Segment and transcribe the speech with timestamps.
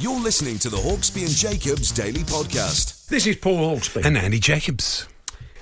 [0.00, 3.08] You're listening to the Hawksby and Jacobs Daily Podcast.
[3.08, 4.04] This is Paul Hawksby.
[4.04, 5.08] And Andy Jacobs.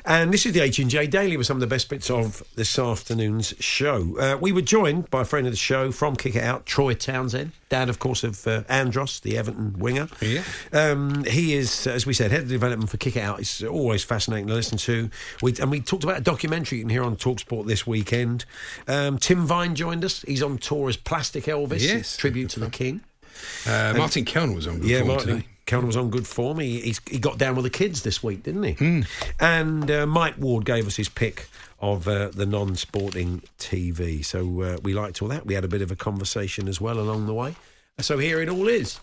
[0.05, 3.55] And this is the H&J Daily with some of the best bits of this afternoon's
[3.61, 4.14] show.
[4.19, 6.92] Uh, we were joined by a friend of the show from Kick It Out, Troy
[6.92, 10.07] Townsend, dad, of course, of uh, Andros, the Everton winger.
[10.20, 10.42] Yeah.
[10.70, 13.41] Um, he is, as we said, head of development for Kick It Out.
[13.41, 15.09] It's always fascinating to listen to.
[15.41, 18.45] We, and we talked about a documentary you can hear on TalkSport this weekend.
[18.87, 20.20] Um, Tim Vine joined us.
[20.29, 22.19] He's on tour as Plastic Elvis, Yes.
[22.19, 23.01] tribute to the King.
[23.67, 25.47] Uh, Martin Kelner was on good Yeah, form Martin today.
[25.67, 26.59] Kelner was on good form.
[26.61, 29.05] He, he's, he got down with the kids this week, didn't he?
[29.41, 31.48] And uh, Mike Ward gave us his pick
[31.81, 34.25] of uh, the non-sporting TV.
[34.25, 35.45] So uh, we liked all that.
[35.45, 37.57] We had a bit of a conversation as well along the way.
[38.01, 39.01] So here it all is.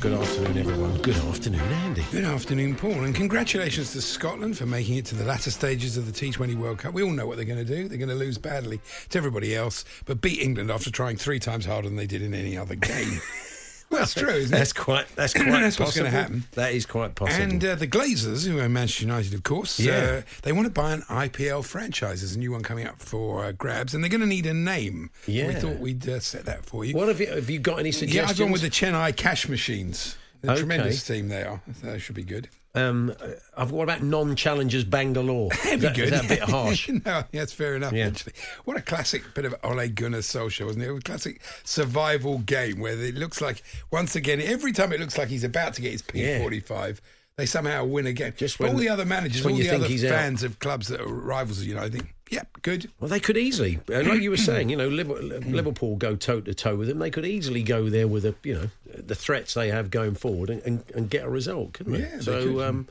[0.00, 0.96] Good afternoon, everyone.
[1.02, 2.02] Good afternoon, Andy.
[2.10, 6.06] Good afternoon, Paul, and congratulations to Scotland for making it to the latter stages of
[6.06, 6.94] the T20 World Cup.
[6.94, 7.86] We all know what they're going to do.
[7.86, 11.66] They're going to lose badly to everybody else, but beat England after trying three times
[11.66, 13.20] harder than they did in any other game.
[13.90, 15.06] well, that's true, That's quite.
[15.16, 15.46] That's quite.
[15.50, 16.06] That's what's possible.
[16.10, 16.44] gonna happen.
[16.52, 17.42] That is quite possible.
[17.42, 19.92] And uh, the Glazers, who are Manchester United, of course, Yeah.
[19.92, 22.20] uh, they want to buy an IPL franchise.
[22.20, 24.54] There's a new one coming up for uh, grabs, and they're going to need a
[24.54, 25.10] name.
[25.26, 25.48] Yeah.
[25.48, 26.94] We thought we'd uh, set that for you.
[26.94, 27.26] what have you?
[27.26, 28.14] Have you got any suggestions?
[28.26, 28.30] yeah.
[28.30, 30.16] I've gone with the Chennai Cash Machines.
[30.42, 30.60] They're Okay.
[30.60, 31.60] tremendous team they are.
[31.82, 32.48] That should be good.
[32.74, 35.48] Um, uh, I've- what about non-challengers Bangalore?
[35.64, 36.12] That'd be that- good.
[36.12, 36.88] That a bit harsh?
[36.88, 38.06] no, yeah, that's fair enough, Yeah.
[38.06, 38.34] actually.
[38.64, 40.88] What a classic bit of Ole Gunnar Solskjaer, wasn't it?
[40.96, 45.28] A classic survival game where it looks like, once again, every time it looks like
[45.28, 47.00] he's about to get his P45,
[47.36, 48.34] they somehow win a game.
[48.36, 50.10] Just when- all the other managers, all the other he's out.
[50.12, 52.90] fans of clubs that are rivals of United think, yep, good.
[52.98, 56.54] Well, they could easily, uh, like you were saying, you know, Liverpool, go toe to
[56.54, 56.98] toe with them.
[56.98, 60.50] They could easily go there with a, you know, the threats they have going forward
[60.50, 62.00] and, and, and get a result, couldn't they?
[62.00, 62.64] Yeah, they so could.
[62.64, 62.88] um,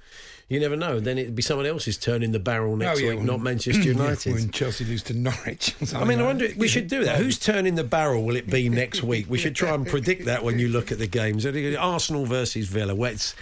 [0.47, 1.00] you never know.
[1.00, 3.81] Then it'd be someone else's turn in the barrel next Oh, yeah, week, not Manchester
[3.83, 4.33] Yeah, United.
[4.33, 5.75] when Chelsea lose to Norwich.
[5.81, 6.47] I something mean, I wonder.
[6.57, 7.17] We should do that.
[7.17, 9.27] Whose turn in the barrel will it be next week?
[9.29, 11.45] We should try and predict that when you look at the games.
[11.45, 12.95] Arsenal versus Villa.
[12.95, 13.35] Where it's,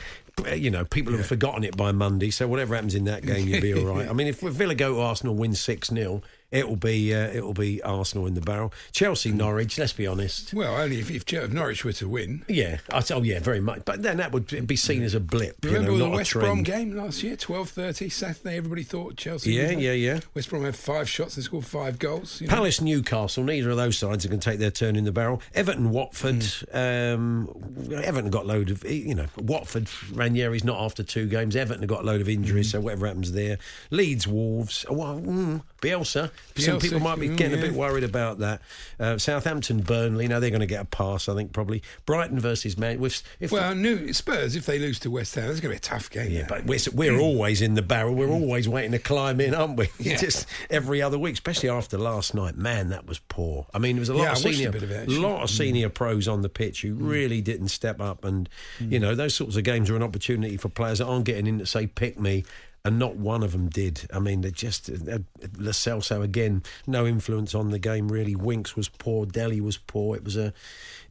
[0.45, 2.29] Uh, you know, people have forgotten it by Monday.
[2.29, 4.07] So whatever happens in that game, you'll be all right.
[4.09, 7.43] I mean, if Villa go to Arsenal, win six 0 It will be uh, it
[7.43, 8.71] will be Arsenal in the barrel.
[8.93, 9.77] Chelsea, Norwich.
[9.77, 10.53] Let's be honest.
[10.53, 12.45] Well, only if, if, if Norwich were to win.
[12.47, 13.83] Yeah, I, oh yeah, very much.
[13.83, 15.57] But then that would be seen as a blip.
[15.63, 16.33] Remember you know, the West.
[16.33, 18.57] Brom game last year, twelve thirty Saturday.
[18.57, 19.53] Everybody thought Chelsea.
[19.53, 20.19] Yeah, yeah, yeah.
[20.35, 22.39] West Brom had five shots and scored five goals.
[22.39, 22.53] you know.
[22.53, 25.41] Palace, Newcastle, neither of those sides are going to take their turn in the barrel.
[25.53, 26.45] Everton, Watford.
[26.73, 27.49] Um,
[27.91, 31.55] Everton got a load of, you know, Watford, Ranieri's not after two games.
[31.55, 33.57] Everton have got a load of injuries, so whatever happens there.
[33.89, 34.85] Leeds, Wolves.
[34.89, 36.31] Well, mm, Bielsa.
[36.55, 38.61] Some people might be mm, getting a bit worried about that.
[38.99, 40.27] Uh, Southampton, Burnley.
[40.27, 41.83] Now they're going to get a pass, I think, probably.
[42.05, 43.03] Brighton versus Man.
[43.03, 45.75] If, if Well, new Spurs, if they lose to West Ham, it's going to be
[45.77, 46.31] a tough game.
[46.31, 46.49] yeah, that.
[46.49, 48.15] but we're, we're always in the barrel.
[48.15, 49.89] We're always waiting to climb in, aren't we?
[49.99, 50.15] Yeah.
[50.17, 52.55] Just every other week, especially after last night.
[52.55, 53.65] Man, that was poor.
[53.73, 55.09] I mean, there was a lot Yeah, of I watched a senior, of it.
[55.09, 55.21] Mm.
[55.21, 58.47] lot of senior pros on the pitch who really didn't step up, and
[58.79, 61.59] you know those sorts of games are an opportunity for players that aren't getting in
[61.59, 62.45] to say pick me.
[62.87, 64.07] And not one of them did.
[64.13, 65.19] I mean, they just uh,
[65.57, 68.33] Lo Celso again, no influence on the game really.
[68.33, 70.15] Winks was poor, Dele was poor.
[70.15, 70.53] It was a,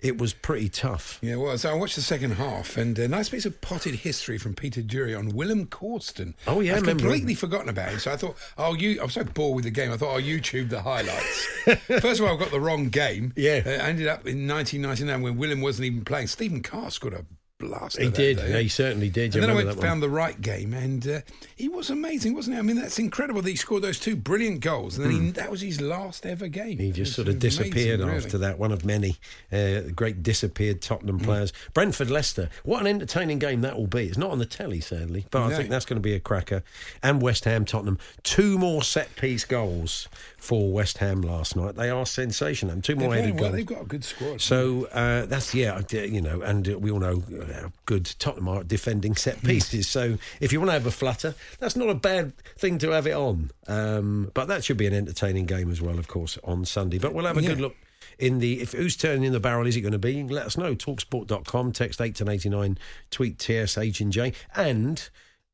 [0.00, 1.18] it was pretty tough.
[1.20, 4.38] Yeah, well, so I watched the second half, and a nice piece of potted history
[4.38, 6.32] from Peter Drury on Willem Korsten.
[6.46, 7.38] Oh, yeah, I I've completely him.
[7.38, 7.98] forgotten about him.
[7.98, 9.92] So I thought, oh, you, I'm so bored with the game.
[9.92, 11.46] I thought, I'll YouTube the highlights.
[12.00, 13.34] First of all, I've got the wrong game.
[13.36, 13.62] Yeah.
[13.66, 16.28] uh, I ended up in 1999 when Willem wasn't even playing.
[16.28, 17.26] Stephen Carr scored a
[17.58, 18.02] blaster.
[18.02, 18.36] He did.
[18.36, 18.62] day.
[18.64, 19.34] He certainly did.
[19.34, 19.86] You And then I went that one?
[19.86, 21.20] found the right game, and uh,
[21.54, 22.58] he was amazing, wasn't he?
[22.58, 25.50] I mean, that's incredible that he scored those two brilliant goals, and then he, that
[25.50, 26.76] was his last ever game.
[26.76, 26.84] Hmm.
[26.84, 28.16] He just sort of amazing, disappeared really.
[28.16, 28.58] after that.
[28.58, 29.16] One of many
[29.52, 31.52] uh, great disappeared Tottenham players.
[31.74, 32.48] Brentford Leicester.
[32.64, 34.06] What an entertaining game that will be.
[34.06, 36.62] It's not on the telly, sadly, but I think that's going to be a cracker.
[37.02, 37.98] And West Ham Tottenham.
[38.22, 41.74] Two more set piece goals for West Ham last night.
[41.76, 42.72] They are sensational.
[42.72, 43.50] And two more playing headed well.
[43.50, 43.56] goals.
[43.56, 44.40] They've got a good squad.
[44.40, 47.45] So uh, that's yeah, you know, and we all know uh,
[47.84, 49.88] good Tottenham are defending set pieces.
[49.88, 53.06] so if you want to have a flutter, that's not a bad thing to have
[53.06, 53.50] it on.
[53.66, 56.98] Um, but that should be an entertaining game as well, of course, on Sunday.
[56.98, 57.76] But we'll have a good look.
[58.18, 60.22] In the if who's turning in the barrel is it going to be?
[60.22, 60.74] Let us know.
[60.74, 62.78] Talksport.com, text eight ten eighty nine,
[63.10, 65.08] tweet TSH and J, and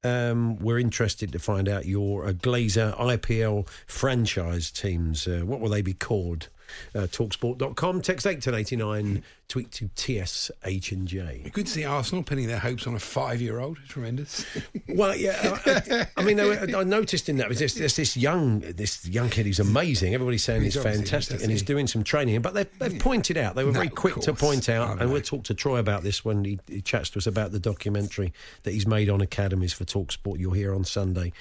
[0.04, 5.26] um, we're interested to find out your uh, Glazer IPL franchise teams.
[5.26, 6.48] Uh, what will they be called?
[6.94, 11.50] Uh, talksport.com, text 81089, tweet to TSH and J.
[11.52, 13.78] Good to see Arsenal pinning their hopes on a five-year-old.
[13.88, 14.44] Tremendous.
[14.88, 18.60] Well, yeah, I, I, I mean, I, I noticed in that there's, there's this young
[18.60, 20.12] this young kid who's amazing.
[20.12, 22.42] Everybody's saying he's, He's fantastic and he's doing some training.
[22.42, 25.22] But they've, they've pointed out they were No, very quick to point out, and we'll
[25.22, 28.32] talk to Troy about this when he, he chats to us about the documentary
[28.64, 30.38] that he's made on academies for Talksport.
[30.38, 31.32] You'll hear on Sunday.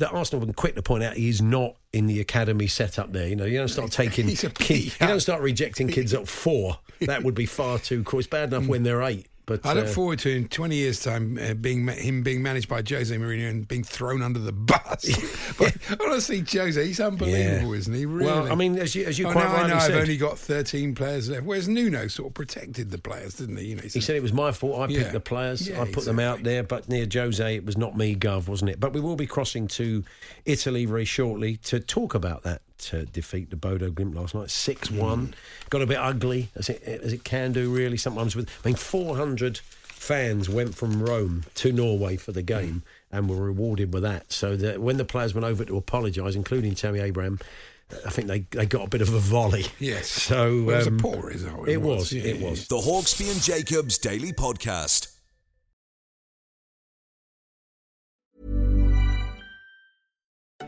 [0.00, 3.28] That Arsenal been quick to point out he's not in the academy set up there.
[3.28, 4.42] You know, you don't start taking kids,
[5.00, 6.78] you don't start rejecting kids at four.
[7.02, 8.18] That would be far too cruel.
[8.20, 9.26] It's bad enough when they're eight.
[9.50, 12.68] But I look uh, forward to in 20 years' time uh, being him being managed
[12.68, 15.04] by Jose Mourinho and being thrown under the bus.
[15.58, 17.78] but honestly, Jose, he's unbelievable, Yeah.
[17.78, 18.06] isn't he?
[18.06, 18.26] Really?
[18.26, 20.16] Well, I mean, as you- as you oh, quite now I rightly know I've only
[20.16, 21.44] got 13 players left.
[21.44, 23.66] Whereas Nuno sort of protected the players, didn't he?
[23.66, 24.80] You know, He said it was my fault.
[24.80, 25.10] I picked Yeah.
[25.10, 25.68] the players.
[25.68, 26.62] Yeah, I put them out there.
[26.62, 28.78] But near Jose, it was not me, Gov, wasn't it?
[28.78, 30.04] But we will be crossing to
[30.44, 32.62] Italy very shortly to talk about that
[32.92, 34.50] uh, defeat the Bodo Glimt last night.
[34.50, 35.34] 6 1.
[35.70, 38.34] Got a bit ugly, as it, as it can do, really, sometimes.
[38.34, 42.82] With I mean, 400 fans went from Rome to Norway for the game
[43.12, 44.32] and were rewarded with that.
[44.32, 47.38] So that when the players went over to apologise, including Tammy Abraham,
[48.06, 49.66] I think they, they got a bit of a volley.
[49.78, 50.08] Yes.
[50.08, 51.68] So Well, it was a um, poor result.
[51.68, 52.12] It was.
[52.12, 52.68] Yeah, It yeah, was.
[52.68, 55.08] The Hawksby and Jacobs Daily Podcast.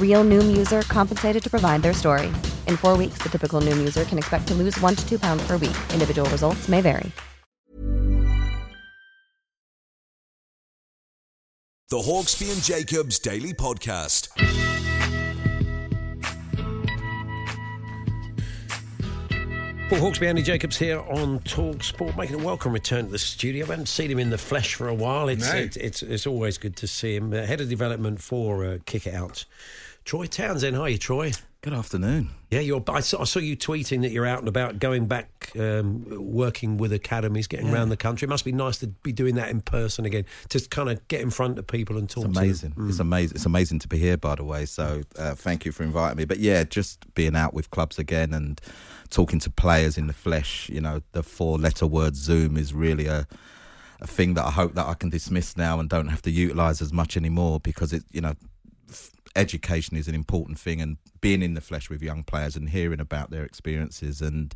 [0.00, 2.26] Real Noom user compensated to provide their story.
[2.66, 5.46] In four weeks, the typical Noom user can expect to lose one to two pounds
[5.46, 5.76] per week.
[5.92, 7.12] Individual results may vary.
[11.90, 14.28] The Hawksby and Jacobs Daily Podcast.
[19.88, 23.64] Paul Hawksby, Andy Jacobs here on Talk Sport, making a welcome return to the studio.
[23.64, 25.30] I haven't seen him in the flesh for a while.
[25.30, 25.58] It's No.
[25.58, 27.32] it's, it's, it's always good to see him.
[27.32, 29.46] Uh, head of development for uh, Kick It Out.
[30.08, 31.32] Troy Townsend, hi, Troy.
[31.60, 32.30] Good afternoon.
[32.50, 32.82] Yeah, you're.
[32.88, 36.78] I saw, I saw you tweeting that you're out and about, going back, um, working
[36.78, 38.24] with academies, getting around the country.
[38.24, 41.20] It must be nice to be doing that in person again, to kind of get
[41.20, 42.24] in front of people and talk.
[42.24, 42.42] It's to them.
[42.42, 42.74] amazing.
[42.88, 43.34] It's amazing.
[43.34, 44.64] It's amazing to be here, by the way.
[44.64, 46.24] So uh, thank you for inviting me.
[46.24, 48.58] But yeah, just being out with clubs again and
[49.10, 50.70] talking to players in the flesh.
[50.70, 53.26] You know, the four-letter word Zoom is really a
[54.00, 56.80] a thing that I hope that I can dismiss now and don't have to utilise
[56.80, 58.32] as much anymore because it, you know.
[59.36, 63.00] Education is an important thing, and being in the flesh with young players and hearing
[63.00, 64.54] about their experiences and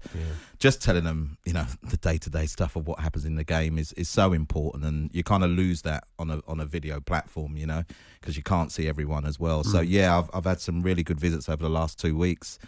[0.59, 3.45] just telling them, you know, the day to day stuff of what happens in the
[3.45, 4.85] game is, is so important.
[4.85, 7.83] And you kind of lose that on a on a video platform, you know,
[8.21, 9.65] because you can't see everyone as well.
[9.65, 9.87] So Mm.
[9.89, 12.59] yeah, I've I've had some really good visits over the last two weeks.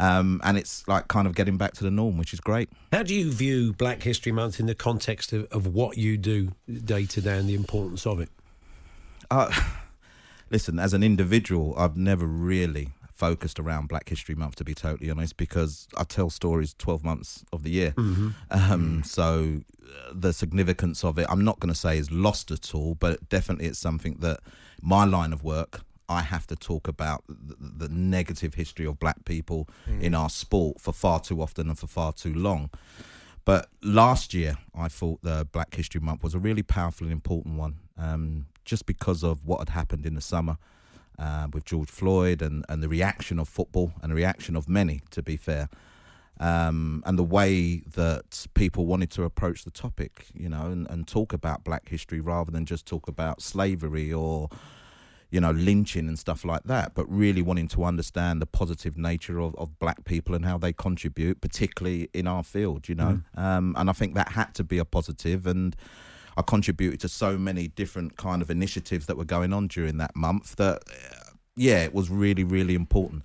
[0.00, 2.68] Um, and it's like kind of getting back to the norm, which is great.
[2.92, 6.52] How do you view Black History Month in the context of, of what you do
[6.68, 8.28] day to day and the importance of it?
[9.28, 9.50] Uh,
[10.50, 15.10] listen, as an individual, I've never really focused around Black History Month, to be totally
[15.10, 17.94] honest, because I tell stories 12 months of the year.
[18.50, 22.74] Um, so uh, the significance of it, I'm not going to say is lost at
[22.74, 24.40] all, but definitely it's something that
[24.80, 29.24] my line of work, I have to talk about the, the negative history of black
[29.24, 29.68] people
[30.00, 32.70] in our sport for far too often and for far too long.
[33.44, 37.56] But last year, I thought the Black History Month was a really powerful and important
[37.56, 40.58] one, um, just because of what had happened in the summer
[41.18, 45.00] uh, with George Floyd and, and the reaction of football and the reaction of many,
[45.10, 45.68] to be fair,
[46.38, 51.08] um, and the way that people wanted to approach the topic, you know, and, and
[51.08, 54.48] talk about Black history rather than just talk about slavery or
[55.30, 59.38] you know, lynching and stuff like that, but really wanting to understand the positive nature
[59.38, 63.20] of, of black people and how they contribute, particularly in our field, you know.
[63.34, 65.76] Um, and I think that had to be a positive and
[66.38, 70.14] I contributed to so many different kind of initiatives that were going on during that
[70.14, 73.24] month that, uh, yeah, it was really, really important.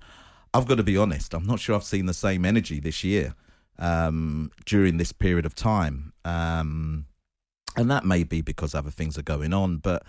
[0.52, 3.34] I've got to be honest, I'm not sure I've seen the same energy this year
[3.78, 6.12] um, during this period of time.
[6.24, 7.06] Um,
[7.76, 10.02] and that may be because other things are going on, but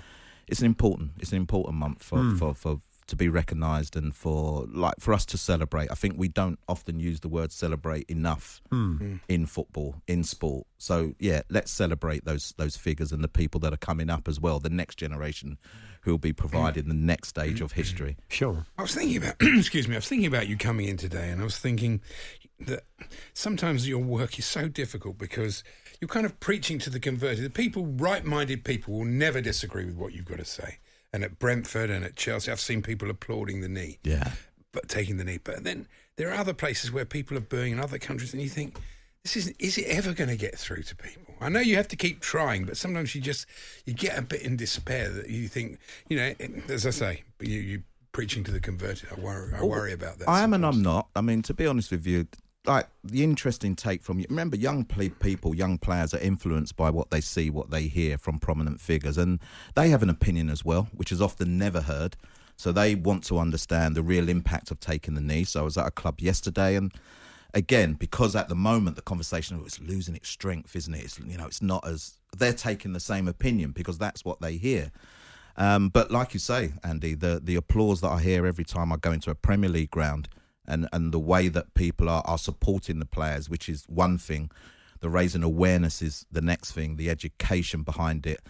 [0.47, 2.39] it's an important it's an important month for, Mm.
[2.39, 5.91] for, for to be recognised and for like for us to celebrate.
[5.91, 9.19] I think we don't often use the word celebrate enough Mm.
[9.27, 10.65] in football, in sport.
[10.77, 14.39] So yeah, let's celebrate those those figures and the people that are coming up as
[14.39, 15.57] well, the next generation
[16.01, 18.15] who will be providing the next stage of history.
[18.29, 18.65] Sure.
[18.77, 21.41] I was thinking about, excuse me, I was thinking about you coming in today, and
[21.41, 21.99] I was thinking
[22.59, 22.83] that
[23.33, 25.63] sometimes your work is so difficult because
[25.99, 27.43] you're kind of preaching to the converted.
[27.43, 30.77] The people, right-minded people, will never disagree with what you've got to say.
[31.15, 34.33] And at Brentford and at Chelsea, I've seen people applauding the knee, Yeah.
[34.73, 35.39] but taking the knee.
[35.41, 38.49] But then there are other places where people are booing in other countries, and you
[38.49, 38.75] think.
[39.23, 41.33] This is is it ever going to get through to people?
[41.41, 43.47] I know you have to keep trying, but sometimes you just
[43.85, 45.79] you get a bit in despair that you think,
[46.09, 46.33] you know,
[46.69, 49.07] as I say, you you preaching to the converted.
[49.15, 50.29] I worry, I worry about that.
[50.29, 51.07] I am and I'm not.
[51.15, 52.27] I mean, to be honest with you,
[52.67, 54.25] like the interesting take from you.
[54.29, 58.39] Remember, young people, young players are influenced by what they see, what they hear from
[58.39, 59.39] prominent figures, and
[59.75, 62.15] they have an opinion as well, which is often never heard.
[62.57, 65.43] So they want to understand the real impact of taking the knee.
[65.43, 66.93] So I was at a club yesterday, and
[67.53, 71.03] again, because at the moment the conversation is losing its strength, isn't it?
[71.03, 74.57] It's, you know, it's not as they're taking the same opinion because that's what they
[74.57, 74.91] hear.
[75.57, 78.97] Um, but like you say, Andy, the the applause that I hear every time I
[78.97, 80.27] go into a Premier League ground,
[80.67, 84.51] and and the way that people are are supporting the players, which is one thing.
[85.01, 86.95] The raising awareness is the next thing.
[86.95, 88.41] The education behind it.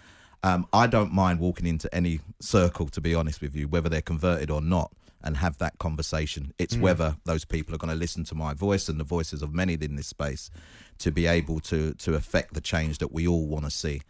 [0.43, 4.01] Um, I don't mind walking into any circle, to be honest with you, whether they're
[4.01, 4.91] converted or not,
[5.23, 6.53] and have that conversation.
[6.59, 6.81] It's Mm.
[6.81, 9.73] whether those people are going to listen to my voice and the voices of many
[9.73, 10.51] in this space
[10.99, 14.01] to be able to to affect the change that we all want to see.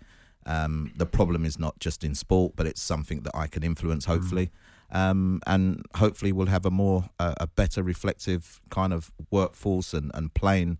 [0.46, 4.06] Um, the problem is not just in sport, but it's something that I can influence,
[4.06, 4.52] hopefully.
[4.96, 10.10] Um, and hopefully, we'll have a more, uh, a better reflective kind of workforce and,
[10.14, 10.78] and playing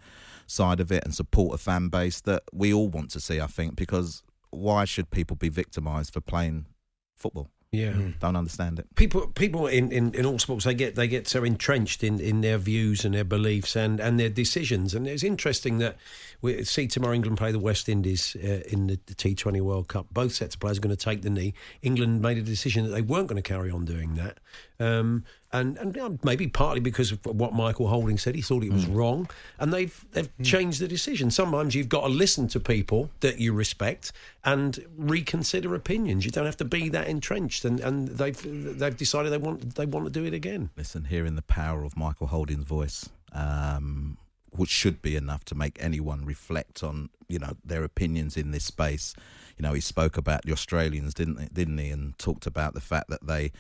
[0.48, 3.48] side of it and support a fan base that we all want to see, I
[3.48, 6.68] think, because why should people be victimised for playing
[7.14, 7.50] football?
[7.76, 7.94] Yeah.
[8.20, 8.94] Don't understand it.
[8.96, 12.42] People, people in, in, in all sports, they get they get so entrenched in, in
[12.42, 14.94] their views and their beliefs and, and their decisions.
[14.94, 15.98] And it's interesting that
[16.42, 20.08] we see tomorrow England play the West Indies uh, in the, the T20 World Cup.
[20.12, 21.54] Both sets of players are going to take the knee.
[21.82, 24.40] England made a decision that they weren't going to carry on doing that,
[24.80, 25.24] um,
[25.60, 29.30] and and maybe partly because of what Michael Holding said, he thought it was wrong,
[29.60, 31.32] and they've they've changed the decision.
[31.32, 34.12] Sometimes you've got to listen to people that you respect
[34.44, 36.26] and reconsider opinions.
[36.26, 39.86] You don't have to be that entrenched, and, and they've they've decided they want they
[39.86, 40.70] want to do it again.
[40.78, 44.18] Listen, hearing the power of Michael Holding's voice, um,
[44.52, 48.66] which should be enough to make anyone reflect on, you know, their opinions in this
[48.66, 49.14] space.
[49.58, 52.82] You know, he spoke about the Australians, didn't he, didn't he, and talked about the
[52.82, 53.52] fact that they,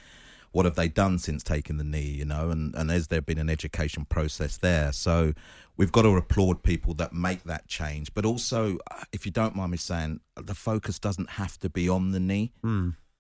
[0.55, 3.38] what have they done since taking the knee, you know, and, and has there been
[3.38, 4.93] an education process there?
[4.93, 5.33] So
[5.75, 8.13] we've got to applaud people that make that change.
[8.13, 8.77] But also,
[9.12, 12.53] if you don't mind me saying, the focus doesn't have to be on the knee.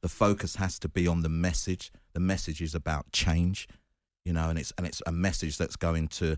[0.01, 1.91] The focus has to be on the message.
[2.13, 3.67] The message is about change,
[4.23, 6.37] you know, and it's and it's a message that's going to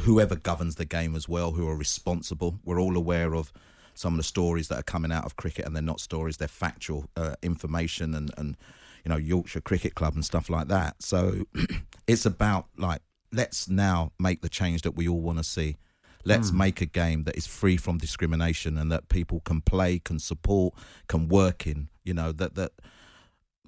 [0.00, 2.60] whoever governs the game as well, who are responsible.
[2.66, 3.50] We're all aware of
[3.94, 6.48] some of the stories that are coming out of cricket, and they're not stories; they're
[6.48, 8.58] factual uh, information and and
[9.04, 11.02] you know Yorkshire Cricket Club and stuff like that.
[11.02, 11.44] So
[12.06, 15.76] it's about like let's now make the change that we all want to see.
[16.24, 16.58] Let's Hmm.
[16.58, 20.74] make a game that is free from discrimination and that people can play, can support,
[21.08, 21.88] can work in.
[22.04, 22.72] You know that that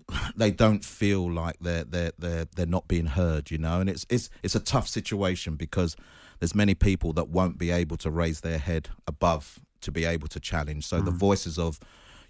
[0.36, 3.80] they don't feel like they're they're they're they're not being heard, you know.
[3.80, 5.96] And it's it's it's a tough situation because
[6.38, 10.28] there's many people that won't be able to raise their head above to be able
[10.28, 10.86] to challenge.
[10.86, 11.78] So the voices of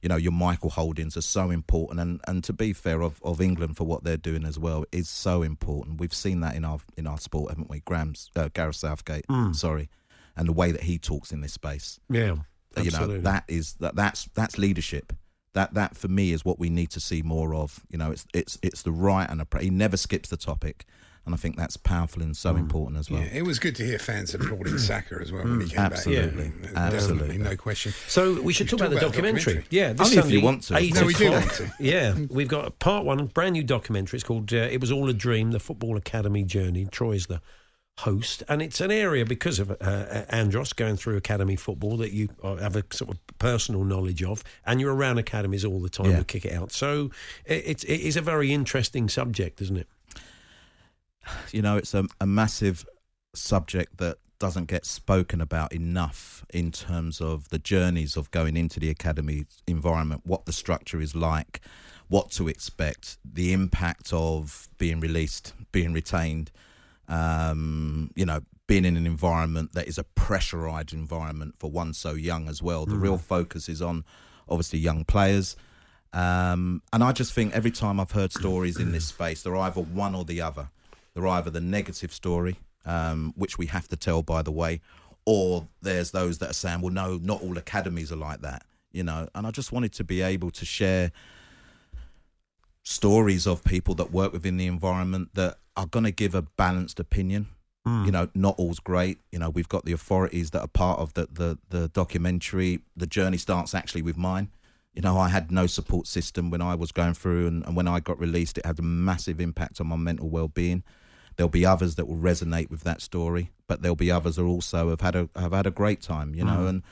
[0.03, 3.41] you know your Michael Holdings are so important, and and to be fair of of
[3.41, 6.01] England for what they're doing as well is so important.
[6.01, 7.81] We've seen that in our in our sport, haven't we?
[7.81, 9.89] Graham's uh, Gareth Southgate, sorry,
[10.37, 11.99] and the way that he talks in this space.
[12.11, 12.37] Yeah,
[12.83, 15.13] you know that is that that's that's leadership.
[15.55, 17.81] That that for me is what we need to see more of.
[17.89, 20.85] You know it's it's it's the right and he never skips the topic
[21.27, 23.85] and i think that's powerful and so important as well Yeah, it was good to
[23.85, 26.49] hear fans applauding Saka as well when he came Absolutely.
[26.49, 26.55] back.
[26.63, 26.69] Yeah.
[26.91, 27.39] Definitely, Absolutely.
[27.39, 27.93] no question.
[28.09, 29.55] So we should should talk about the talk about the documentary.
[29.55, 29.67] documentary.
[29.71, 31.01] Yeah, this Only if you want to, of eight course.
[31.01, 31.73] No, we do want to.
[31.81, 34.17] Yeah, we've got part one, brand new documentary.
[34.19, 37.41] It's called uh, "It Was All a Dream: The Football Academy Journey." Troy's the
[38.01, 42.29] host, and it's an area because of uh, Andros going through academy football that you
[42.43, 46.11] uh, have a sort of personal knowledge of, and you're around academies all the time.
[46.11, 46.19] Yeah.
[46.19, 47.11] We kick it out, so
[47.47, 49.89] it, it's it is a very interesting subject, isn't it?
[51.53, 52.87] You know it's a, a massive
[53.35, 58.79] subject that doesn't get spoken about enough in terms of the journeys of going into
[58.79, 61.61] the academy environment what the structure is like
[62.09, 66.51] what to expect the impact of being released being retained
[67.09, 72.15] um, you know being in an environment that is a pressurized environment for one so
[72.15, 72.85] young as well.
[72.85, 74.05] The real focus is on
[74.49, 75.57] obviously young players.
[76.13, 79.81] Um, and I just think every time I've heard stories in this space, they're either
[79.81, 80.71] one or the other.
[81.17, 84.83] They're either the negative story, um, which we have to tell, by the way,
[85.25, 89.03] or there's those that are saying, well, no, not all academies are like that, you
[89.03, 89.27] know.
[89.35, 91.13] And I just wanted to be able to share
[92.83, 97.01] stories of people that work within the environment that are going to give a balanced
[97.01, 97.47] opinion.
[98.05, 99.21] You know, not all's great.
[99.33, 102.81] You know, we've got the authorities that are part of the, the, the documentary.
[102.95, 104.51] The journey starts actually with mine.
[104.93, 107.89] You know, I had no support system when I was going through, and, and when
[107.89, 110.83] I got released, it had a massive impact on my mental well being.
[111.37, 114.91] There'll be others that will resonate with that story, but there'll be others who also
[114.91, 116.35] have had a have had a great time.
[116.35, 116.69] You know, mm.
[116.69, 116.83] and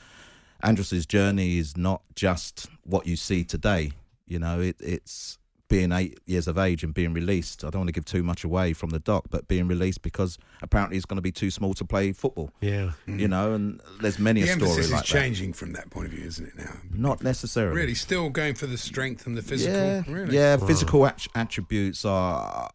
[0.61, 3.91] Andros's journey is not just what you see today.
[4.27, 5.37] You know, it, it's
[5.67, 7.63] being eight years of age and being released.
[7.63, 10.37] I don't want to give too much away from the doc, but being released because
[10.61, 12.51] apparently he's going to be too small to play football.
[12.61, 12.91] Yeah.
[13.07, 13.19] Mm.
[13.19, 15.07] You know, and there's many The a story emphasis is like that.
[15.07, 16.77] changing from that point of view, isn't it now?
[16.91, 17.75] Not necessarily.
[17.75, 19.75] Really, still going for the strength and the physical.
[19.75, 20.35] Yeah, really.
[20.35, 20.57] yeah.
[20.57, 22.69] Physical att- attributes are.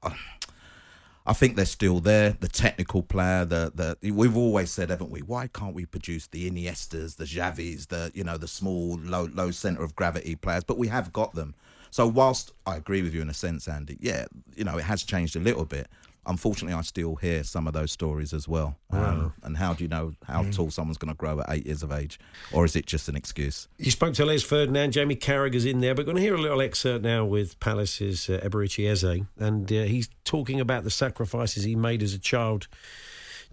[1.31, 2.31] I think they're still there.
[2.40, 5.21] The technical player, the the we've always said, haven't we?
[5.21, 9.53] Why can't we produce the Iniestas, the Xavis, the you know the small low low
[9.53, 10.64] center of gravity players?
[10.64, 11.55] But we have got them.
[11.93, 14.25] So whilst I agree with you in a sense, Andy, yeah,
[14.57, 15.87] you know it has changed a little bit.
[16.26, 18.76] Unfortunately, I still hear some of those stories as well.
[18.90, 21.83] Um, and how do you know how tall someone's going to grow at eight years
[21.83, 22.18] of age,
[22.52, 23.68] or is it just an excuse?
[23.78, 25.94] You spoke to Les Ferdinand, Jamie Carragher's in there.
[25.94, 29.24] But we're going to hear a little excerpt now with Palace's uh, Eberechi Eze.
[29.38, 32.68] And uh, he's talking about the sacrifices he made as a child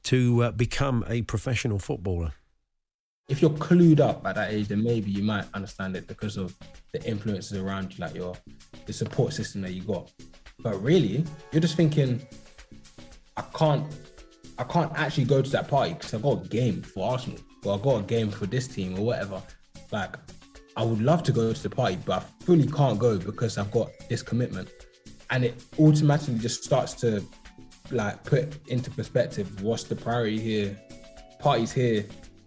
[0.04, 2.34] to uh, become a professional footballer.
[3.30, 6.56] if you're clued up at that age, then maybe you might understand it because of
[6.94, 8.36] the influences around you, like your
[8.86, 10.12] the support system that you got.
[10.60, 12.26] But really, you're just thinking,
[13.38, 13.86] I can't,
[14.58, 17.76] I can't actually go to that party because I've got a game for Arsenal, or
[17.76, 19.42] I've got a game for this team, or whatever.
[19.92, 20.18] Like,
[20.76, 23.72] I would love to go to the party, but I fully can't go because I've
[23.72, 24.70] got this commitment,
[25.30, 27.24] and it automatically just starts to
[27.92, 30.78] like put into perspective what's the priority here.
[31.40, 32.04] Parties here,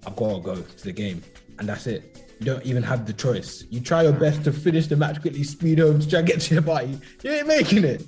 [0.06, 1.22] I've got to go to the game,
[1.58, 2.26] and that's it.
[2.40, 3.64] You don't even have the choice.
[3.70, 6.40] You try your best to finish the match quickly, speed home, to try and get
[6.40, 6.98] to the party.
[7.22, 8.06] You ain't making it.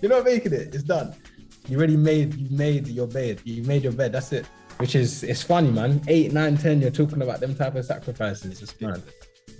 [0.00, 0.74] You're not making it.
[0.74, 1.14] It's done.
[1.68, 2.34] You already made.
[2.34, 3.40] You made your bed.
[3.44, 4.12] You made your bed.
[4.12, 4.46] That's it.
[4.78, 6.02] Which is it's funny, man.
[6.08, 6.80] Eight, nine, ten.
[6.80, 8.62] You're talking about them type of sacrifices.
[8.62, 9.02] It's mad.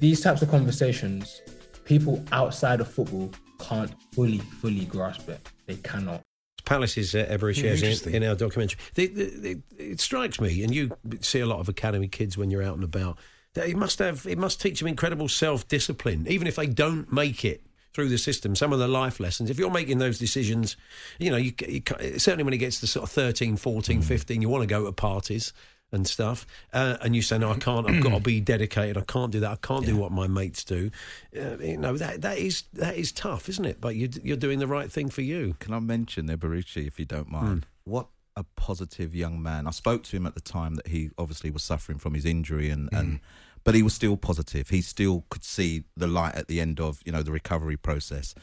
[0.01, 1.43] These types of conversations,
[1.85, 5.47] people outside of football can't fully, fully grasp it.
[5.67, 6.23] They cannot.
[6.65, 8.79] Palace's uh, Eberechi Yeah, Eze in, in our documentary.
[8.95, 12.51] The, the, the, it strikes me, and you see a lot of academy kids when
[12.51, 13.19] you're out and about,
[13.55, 17.13] that it must have, it must teach them incredible self discipline, even if they don't
[17.13, 18.55] make it through the system.
[18.55, 20.77] Some of the life lessons, if you're making those decisions,
[21.19, 21.83] you know, you, you
[22.19, 24.93] certainly when it gets to sort of 13, 14, 15, you want to go to
[24.93, 25.53] parties
[25.93, 27.89] and stuff, uh, and you say, "No, I can't.
[27.89, 28.97] I've got to be dedicated.
[28.97, 29.51] I can't do that.
[29.51, 30.91] I can't do what my mates do."
[31.37, 33.81] Uh, you know, that that is that is tough, isn't it?
[33.81, 35.57] But you, you're doing the right thing for you.
[35.59, 37.67] Can I mention Eberechi, if you don't mind?
[37.85, 39.67] What a positive young man.
[39.67, 42.71] I spoke to him at the time that he obviously was suffering from his injury,
[42.71, 43.21] and, and
[43.65, 44.69] but he was still positive.
[44.71, 48.35] He still could see the light at the end of you know the recovery process.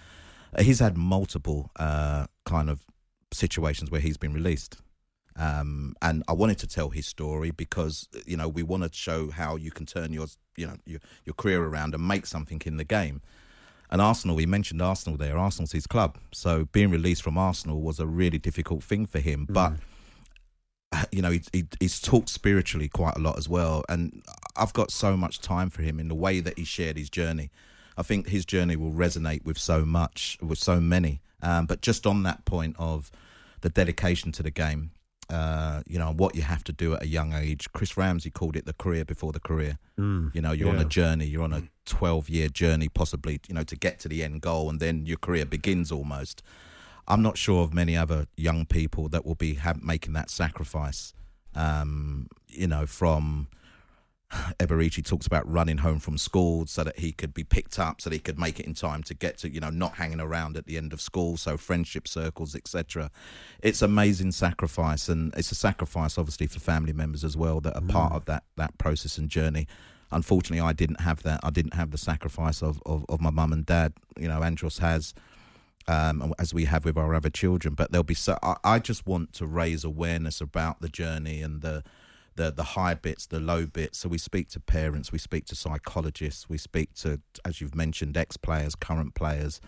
[0.58, 2.82] uh, he's had multiple uh, kind of
[3.34, 4.78] situations where he's been released.
[5.36, 9.30] Um, and I wanted to tell his story because you know we want to show
[9.30, 12.78] how you can turn your you know your, your career around and make something in
[12.78, 13.22] the game.
[13.90, 15.38] And Arsenal, we mentioned Arsenal there.
[15.38, 19.46] Arsenal's his club, so being released from Arsenal was a really difficult thing for him.
[19.50, 19.76] But uh,
[21.12, 24.24] you know, he, he, he's talked spiritually quite a lot as well, and
[24.56, 27.52] I've got so much time for him in the way that he shared his journey.
[27.98, 31.22] I think his journey will resonate with so much, with so many.
[31.42, 33.12] Um, but just on that point of
[33.62, 34.92] the dedication to the game,
[35.30, 37.72] uh, you know, what you have to do at a young age.
[37.74, 39.78] Chris Ramsey called it the career before the career.
[40.00, 41.26] Mm, you know, you're on a journey.
[41.26, 44.70] You're on a 12 year journey, possibly, you know, to get to the end goal,
[44.70, 46.44] and then your career begins almost.
[47.08, 51.14] I'm not sure of many other young people that will be have, making that sacrifice.
[51.56, 53.48] Um, you know, from
[54.60, 58.10] Eberechi talks about running home from school so that he could be picked up, so
[58.10, 60.58] that he could make it in time to get to, you know, not hanging around
[60.58, 61.38] at the end of school.
[61.38, 63.10] So friendship circles, etc.
[63.64, 67.82] It's amazing sacrifice, and it's a sacrifice, obviously, for family members as well that are
[67.82, 69.68] part of that that process and journey.
[70.12, 71.40] Unfortunately, I didn't have that.
[71.44, 73.94] I didn't have the sacrifice of of, of my mum and dad.
[74.20, 75.14] You know, Andros has.
[75.90, 78.38] Um, as we have with our other children, but there'll be so.
[78.44, 81.82] I, I just want to raise awareness about the journey and the
[82.36, 84.00] the the high bits, the low bits.
[84.00, 88.18] So we speak to parents, we speak to psychologists, we speak to, as you've mentioned,
[88.18, 89.62] ex players, current players,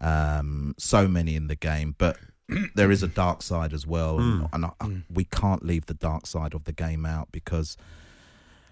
[0.00, 1.96] um, so many in the game.
[1.98, 2.16] But
[2.76, 5.94] there is a dark side as well, and, and I, I- we can't leave the
[5.94, 7.76] dark side of the game out because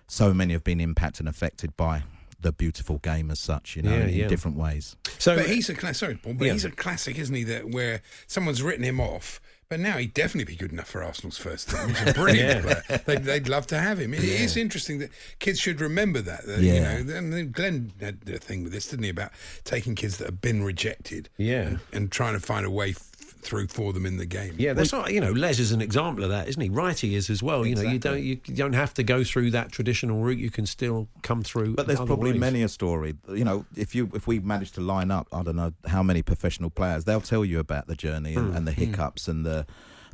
[0.06, 2.04] so many have been impacted and affected by
[2.44, 3.74] the beautiful game as such.
[3.74, 4.28] You know, Yeah, in yeah.
[4.28, 4.94] different ways.
[5.18, 5.98] So, but he's a class.
[5.98, 6.52] Sorry, Paul, but Yeah.
[6.52, 7.42] he's a classic, isn't he?
[7.42, 11.38] That where someone's written him off, but now he'd definitely be good enough for Arsenal's
[11.38, 11.88] first team.
[11.88, 12.80] He's a brilliant Yeah.
[12.82, 13.00] player.
[13.06, 14.12] They'd, they'd love to have him.
[14.14, 16.46] It is interesting that kids should remember that.
[16.46, 16.98] that Yeah.
[16.98, 19.10] You know, and then Glenn had a thing with this, didn't he?
[19.10, 19.32] About
[19.64, 21.62] taking kids that have been rejected, Yeah.
[21.62, 23.10] and, and trying to find a way f-
[23.44, 24.54] through for them in the game.
[24.58, 25.12] Yeah, that's not.
[25.12, 26.70] You know, Les is an example of that, isn't he?
[26.70, 27.64] Wrighty is as well.
[27.66, 30.38] You know, you don't you don't have to go through that traditional route.
[30.38, 31.74] You can still come through.
[31.74, 32.40] But there's probably ways.
[32.40, 33.14] many a story.
[33.28, 36.22] You know, if you if we manage to line up, I don't know how many
[36.22, 38.80] professional players, they'll tell you about the journey and, hmm, and the hmm.
[38.80, 39.66] hiccups and the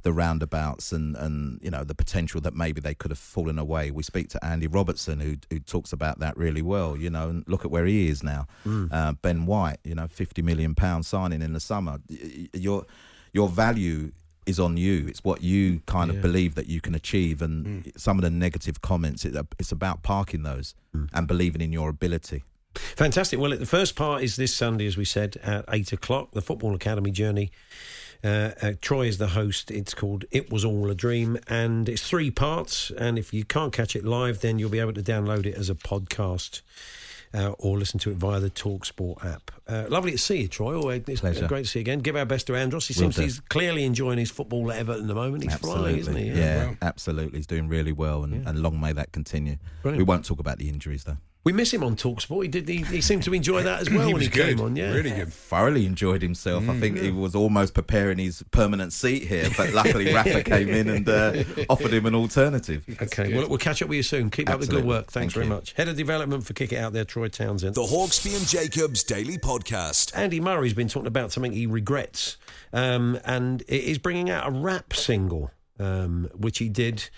[0.02, 3.90] the roundabouts and and you know the potential that maybe they could have fallen away.
[3.90, 6.96] We speak to Andy Robertson who who talks about that really well.
[6.96, 8.46] You know, and look at where he is now.
[8.64, 8.86] Hmm.
[8.90, 11.98] Uh, ben White, you know, fifty million pound signing in the summer.
[12.08, 12.60] Y- y-
[13.32, 14.12] Your value
[14.46, 15.06] is on you.
[15.06, 18.80] It's what you kind of believe that you can achieve, and some of the negative
[18.80, 19.24] comments.
[19.24, 20.74] It, it's about parking those
[21.12, 22.42] and believing in your ability.
[22.74, 23.38] Fantastic.
[23.38, 26.32] Well, the first part is this Sunday, as we said, at eight o'clock.
[26.32, 27.50] The Football Academy journey.
[28.22, 29.70] Uh, uh, Troy is the host.
[29.70, 32.90] It's called "It Was All a Dream," and it's three parts.
[32.90, 35.70] And if you can't catch it live, then you'll be able to download it as
[35.70, 36.60] a podcast.
[37.32, 39.52] Uh, or listen to it via the Talksport app.
[39.68, 40.74] Uh, lovely to see you, Troy.
[40.74, 41.46] Always, it's Pleasure.
[41.46, 42.00] great to see you again.
[42.00, 42.88] Give our best to Andros.
[42.88, 45.44] He seems he's clearly enjoying his football at Everton at the moment.
[45.44, 46.30] He's flying, isn't he?
[46.30, 46.76] Yeah, well.
[46.82, 47.38] absolutely.
[47.38, 49.58] He's doing really well, and, and long may that continue.
[49.82, 49.98] Brilliant.
[49.98, 51.18] We won't talk about the injuries though.
[51.42, 52.42] We miss him on Talksport.
[52.42, 52.68] He did.
[52.68, 54.56] He, he seemed to enjoy that as well he when was he good.
[54.58, 54.76] came on.
[54.76, 55.32] Yeah, really good.
[55.32, 56.68] Thoroughly enjoyed himself.
[56.68, 60.88] I think he was almost preparing his permanent seat here, but luckily Rafa came in
[60.90, 62.84] and uh, offered him an alternative.
[63.00, 64.28] Okay, well, we'll catch up with you soon.
[64.28, 65.10] Keep up the good work.
[65.10, 65.52] Thanks Thank very you.
[65.52, 65.72] much.
[65.72, 67.74] Head of development for Kick It Out there, Troy Townsend.
[67.74, 70.12] The Hawksby and Jacobs Daily Podcast.
[70.14, 72.36] Andy Murray's been talking about something he regrets,
[72.74, 77.08] um, and it is bringing out a rap single, um, which he did.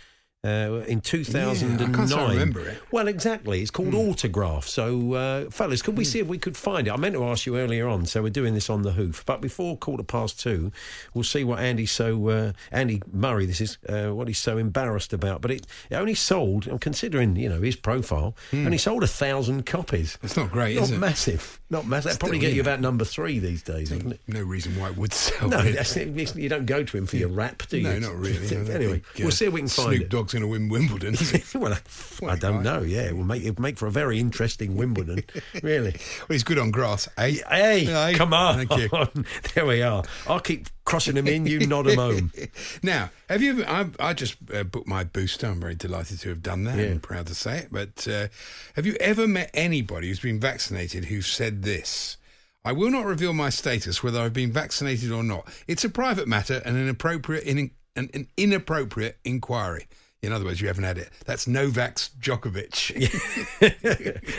[0.44, 2.08] Uh, in 2009.
[2.08, 2.78] Yeah, I remember it.
[2.90, 3.62] Well, exactly.
[3.62, 4.66] It's called Autograph.
[4.66, 6.90] So, uh, fellas, could we see if we could find it?
[6.90, 9.24] I meant to ask you earlier on, so we're doing this on the hoof.
[9.24, 10.72] But before quarter past two,
[11.14, 13.46] we'll see what Andy's so uh, Andy Murray.
[13.46, 15.42] This is uh, what he's so embarrassed about.
[15.42, 19.64] But it, it only sold, and considering you know his profile, only sold a thousand
[19.64, 20.18] copies.
[20.24, 20.94] It's not great, Not is it?
[20.94, 21.60] Not massive.
[21.72, 22.10] Not massive.
[22.10, 24.20] That'd probably get you about number three these days, wouldn't it?
[24.28, 25.48] No reason why it would sell.
[25.48, 27.84] No, that's, you don't go to him for your rap, do you?
[27.84, 28.46] No, not really.
[28.52, 30.10] Don't anyway, think, uh, we'll see if we can find Snoop.
[30.10, 31.16] Dogg's going to win Wimbledon.
[31.54, 32.82] well, I, I don't know.
[32.82, 35.24] Yeah, it will make it make for a very interesting Wimbledon.
[35.62, 35.92] really.
[35.92, 37.08] well, he's good on grass.
[37.16, 37.38] Eh?
[37.48, 38.14] Hey, Aye.
[38.14, 38.66] come on!
[38.66, 39.24] Thank you.
[39.54, 40.04] there we are.
[40.26, 41.46] I'll keep crossing them in.
[41.46, 42.32] You nod them home.
[42.82, 43.64] Now, have you?
[43.64, 45.46] I, I just uh, booked my booster.
[45.46, 46.76] I'm very delighted to have done that.
[46.76, 46.86] Yeah.
[46.86, 47.68] I'm proud to say it.
[47.70, 48.28] But uh,
[48.76, 52.18] have you ever met anybody who's been vaccinated who said this?
[52.62, 55.48] I will not reveal my status, whether I've been vaccinated or not.
[55.66, 59.86] It's a private matter and an appropriate, in, an, an inappropriate inquiry.
[60.22, 61.10] In other words, you haven't had it.
[61.24, 62.92] That's Novak Djokovic.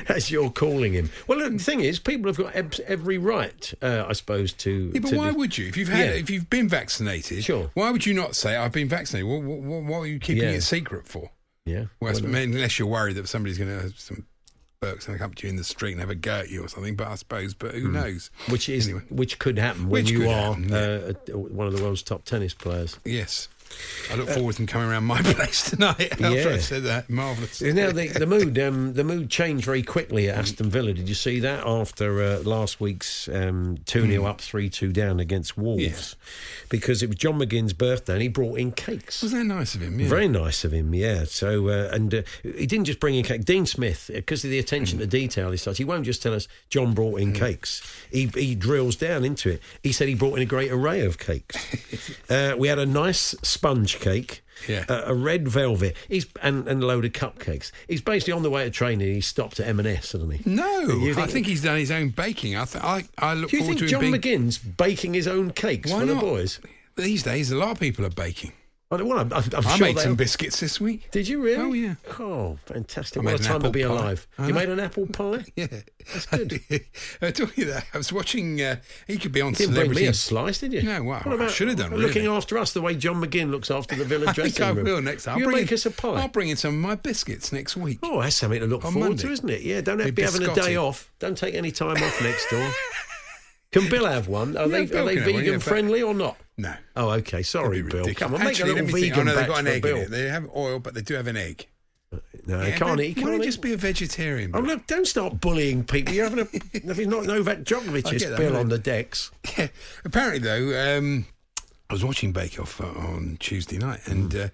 [0.09, 1.09] As you're calling him.
[1.27, 4.91] Well, the thing is, people have got every right, uh, I suppose, to.
[4.93, 5.67] Yeah, but to why do- would you?
[5.67, 6.15] If you've had, Yeah.
[6.15, 7.69] if you've been vaccinated, Sure.
[7.73, 9.29] Why would you not say I've been vaccinated?
[9.29, 10.51] What, what, what are you keeping Yeah.
[10.51, 11.31] it secret for?
[11.65, 11.85] Yeah.
[11.99, 14.25] Well, Well, unless you're worried that somebody's going to have some
[14.79, 16.49] Burke's going to come up to you in the street and have a go at
[16.49, 16.97] you or something.
[16.97, 18.29] But I suppose, but who knows?
[18.49, 19.03] Which is Anyway.
[19.09, 21.33] which could happen when you are happen, yeah.
[21.33, 22.99] uh, one of the world's top tennis players.
[23.05, 23.47] Yes.
[24.11, 26.11] I look forward to them coming around my place tonight.
[26.11, 26.49] After Uh, Yeah.
[26.49, 27.61] I said that, marvelous.
[27.61, 30.93] Now the, the mood, um, the mood changed very quickly at Aston Villa.
[30.93, 35.19] Did you see that after uh, last week's um, two 0 up, three two down
[35.19, 36.15] against Wolves?
[36.69, 39.21] Because it was John McGinn's birthday, and he brought in cakes.
[39.21, 39.99] Was that nice of him?
[39.99, 40.07] Yeah.
[40.07, 41.23] Very nice of him, yeah.
[41.25, 43.45] So, uh, and uh, he didn't just bring in cake.
[43.45, 46.47] Dean Smith, because of the attention to detail he such, he won't just tell us
[46.69, 47.81] John brought in cakes.
[48.11, 49.61] He he drills down into it.
[49.81, 51.57] He said he brought in a great array of cakes.
[52.29, 54.43] uh, we had a nice sponge cake.
[54.67, 54.85] Yeah.
[54.87, 55.95] A, a red velvet.
[56.07, 57.71] He's and, and a load of cupcakes.
[57.87, 59.13] He's basically on the way to training.
[59.13, 60.49] He stopped at M&S, hasn't he?
[60.49, 62.55] No, You I think he's done his own baking.
[62.55, 64.13] I, th- I, I look Do you forward think to John being.
[64.13, 66.21] McGinn's baking his own cakes Why for the not?
[66.21, 66.59] boys?
[66.95, 68.53] These days, a lot of people are baking.
[68.93, 71.09] I, don't- well, I'm, I'm, I sure made some biscuits this week.
[71.11, 71.57] Did you really?
[71.61, 71.95] Oh, yeah.
[72.19, 73.21] Oh, fantastic!
[73.21, 73.87] I what a time to be pie.
[73.89, 74.27] alive.
[74.37, 74.59] I You know.
[74.59, 75.45] made an apple pie.
[75.55, 75.67] Yeah,
[76.13, 76.61] That's good.
[77.21, 78.61] uh, talking of that, I was watching.
[78.61, 78.77] Uh,
[79.07, 79.93] he could be on You didn't Celebrity.
[79.93, 80.83] bring me a slice, did you?
[80.83, 83.71] No, well, What I should have done, Looking after us the way John McGinn looks
[83.71, 85.33] after the Villa I dressing think I will next time.
[85.35, 86.21] I'll You bring make in, us a pie.
[86.21, 87.99] I'll bring in some of my biscuits next week.
[88.03, 89.23] Oh, that's something to look On forward Monday.
[89.23, 89.61] to, isn't it?
[89.61, 91.11] Yeah, don't have Be to be having a day off.
[91.19, 92.69] Don't take any time off next door.
[93.71, 94.55] Can Bill have one?
[94.57, 96.37] Are Yeah, they Bill are they have vegan yeah, friendly or not?
[96.57, 96.73] No.
[96.95, 97.41] Oh, okay.
[97.43, 98.03] Sorry, Bill.
[98.03, 98.17] ridiculous.
[98.17, 99.13] Come on, make Actually, a little let me think.
[99.15, 99.95] vegan Oh, no, they've got an egg Bill.
[99.97, 100.09] in it.
[100.11, 101.67] They have oil, but they do have an egg.
[102.45, 103.03] No, Yeah, he can't eat.
[103.03, 103.45] He Why can't don't eat.
[103.45, 104.51] just be a vegetarian?
[104.53, 106.13] Oh, no, don't start bullying people.
[106.13, 106.47] You're having a.
[106.73, 109.31] if he's not Novak I Djokovic's get that, Bill on the decks.
[109.57, 109.67] Yeah.
[110.05, 111.25] Apparently, though, um,
[111.89, 114.45] I was watching Bake Off uh, on Tuesday night, and Mm.
[114.45, 114.49] uh,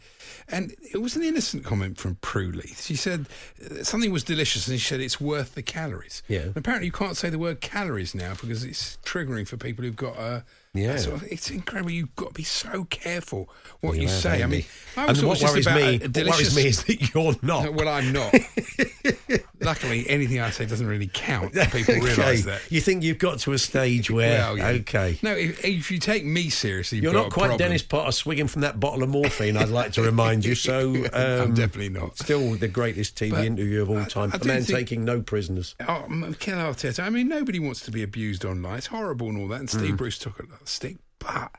[0.47, 2.85] and it was an innocent comment from Prue Leith.
[2.85, 3.27] She said
[3.63, 6.23] uh, something was delicious, and she said it's worth the calories.
[6.29, 6.41] Yeah.
[6.43, 9.95] And apparently, you can't say the word calories now because it's triggering for people who've
[9.97, 10.17] got.
[10.17, 10.41] Uh,
[10.75, 10.97] Yeah.
[10.97, 11.89] sort of- it's incredible.
[11.91, 13.49] You've got to be so careful
[13.81, 14.43] what You you have, say.
[14.43, 17.13] I mean, I and what worries about me, a, a what worries me is that
[17.13, 17.73] you're not.
[17.73, 18.33] well, I'm not.
[19.61, 21.53] Luckily, anything I say doesn't really count.
[21.71, 21.99] People Okay.
[21.99, 22.61] realise that.
[22.69, 24.67] You think you've got to a stage where, Well, yeah.
[24.69, 25.17] okay.
[25.21, 27.57] No, if, if you take me seriously, You're not a quite.
[27.57, 30.55] Dennis Potter swigging from that bottle of morphine, I'd like to remind you.
[30.55, 32.17] So, um, I'm definitely not.
[32.17, 34.31] Still the greatest TV But interview of all I- time.
[34.33, 35.75] I a do man think- taking no prisoners.
[35.87, 37.03] Oh, Mikel Arteta.
[37.03, 38.77] I mean, nobody wants to be abused online.
[38.77, 39.59] It's horrible and all that.
[39.61, 39.79] And Mm.
[39.79, 41.51] Steve Bruce took a of stick, but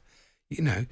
[0.48, 0.86] you know,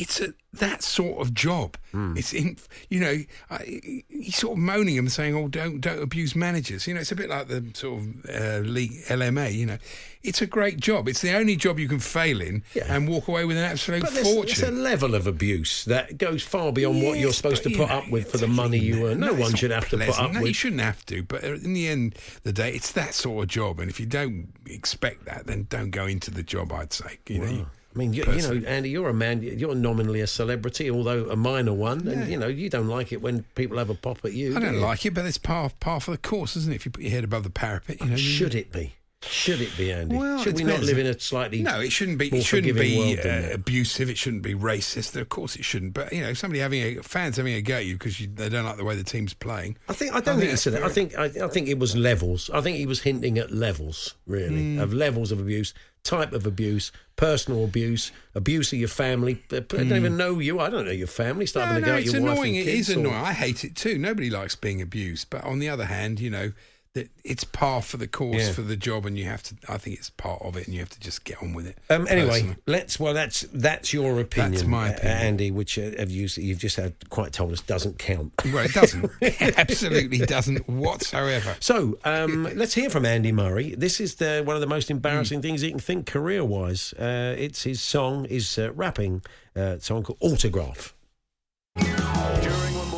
[0.00, 1.76] it's a that sort of job.
[1.92, 2.16] Mm.
[2.18, 2.56] It's in,
[2.88, 3.16] you know,
[3.50, 7.12] I, he's sort of moaning and saying, "Oh, don't don't abuse managers." You know, it's
[7.12, 9.52] a bit like the sort of uh, league LMA.
[9.54, 9.78] You know,
[10.22, 11.06] it's a great job.
[11.08, 12.86] It's the only job you can fail in Yeah.
[12.88, 16.42] and walk away with an absolute But there's, there's a level of abuse that goes
[16.42, 19.06] far beyond what you're Yes, supposed to put know, up with for the money you
[19.08, 19.20] earn.
[19.20, 21.72] No, it's one should have to put up no, You shouldn't have to, but in
[21.74, 23.80] the end of the day, it's that sort of job.
[23.80, 26.72] And if you don't expect that, then don't go into the job.
[26.72, 27.50] I'd say, you know.
[27.50, 27.66] you-
[27.98, 28.66] I mean, you, you know.
[28.68, 29.42] Andy, you're a man.
[29.42, 32.06] You're nominally a celebrity, although a minor one.
[32.06, 34.52] And you know, you don't like it when people have a pop at you.
[34.52, 34.80] I do don't you?
[34.80, 36.76] like it, but it's part part of the course, isn't it?
[36.76, 38.12] If you put your head above the parapet, you oh, know.
[38.12, 38.94] you- Should it be?
[39.22, 40.16] Should it be, Andy?
[40.16, 42.28] Well, Should we not live in a slightly No, it shouldn't be.
[42.28, 44.08] It shouldn't be uh, abusive.
[44.08, 45.16] It shouldn't be racist.
[45.20, 45.92] Of course, it shouldn't.
[45.92, 48.48] But you know, somebody having a fans having a go at you because you, they
[48.48, 49.76] don't like the way the team's playing.
[49.88, 50.84] I think I don't think, he said that.
[50.84, 52.48] I think I, I think it was levels.
[52.54, 54.78] I think he was hinting at levels, really, Hmm.
[54.80, 59.42] of levels of abuse, type of abuse, personal abuse, abuse of your family.
[59.50, 60.60] I don't even know you.
[60.60, 61.46] I don't know your family.
[61.46, 61.74] Start Hmm.
[61.74, 62.56] No, having a go no, at your wife annoying.
[62.58, 63.14] and It kids is or- annoying.
[63.16, 63.98] I hate it too.
[63.98, 65.28] Nobody likes being abused.
[65.28, 66.52] But on the other hand, you know,
[66.94, 68.52] that it's par for the course Yeah.
[68.52, 69.54] for the job, and you have to.
[69.68, 71.76] I think it's part of it, and you have to just get on with it.
[71.90, 72.56] Um, anyway, personally.
[72.66, 72.98] let's.
[73.00, 75.00] Well, that's that's your opinion, That's my uh.
[75.02, 78.32] Andy, which uh, have you, you've just had quite told us doesn't count.
[78.46, 79.10] well, it doesn't.
[79.20, 81.56] It absolutely doesn't whatsoever.
[81.60, 83.74] So um, let's hear from Andy Murray.
[83.76, 86.92] This is the, one of the most embarrassing things you can think career-wise.
[86.94, 89.22] Uh, it's his song, his uh, rapping
[89.54, 90.94] uh, song called Autograph.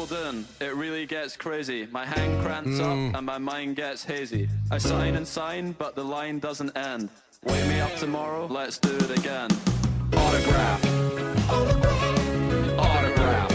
[0.09, 1.87] During Wimbledon, it really gets crazy.
[1.91, 3.11] My hand cramps Mm.
[3.11, 4.49] up and my mind gets hazy.
[4.71, 7.11] I sign and sign, but the line doesn't end.
[7.45, 9.51] Wake me up tomorrow, let's do it again.
[10.17, 10.85] Autograph.
[12.79, 13.53] Autograph.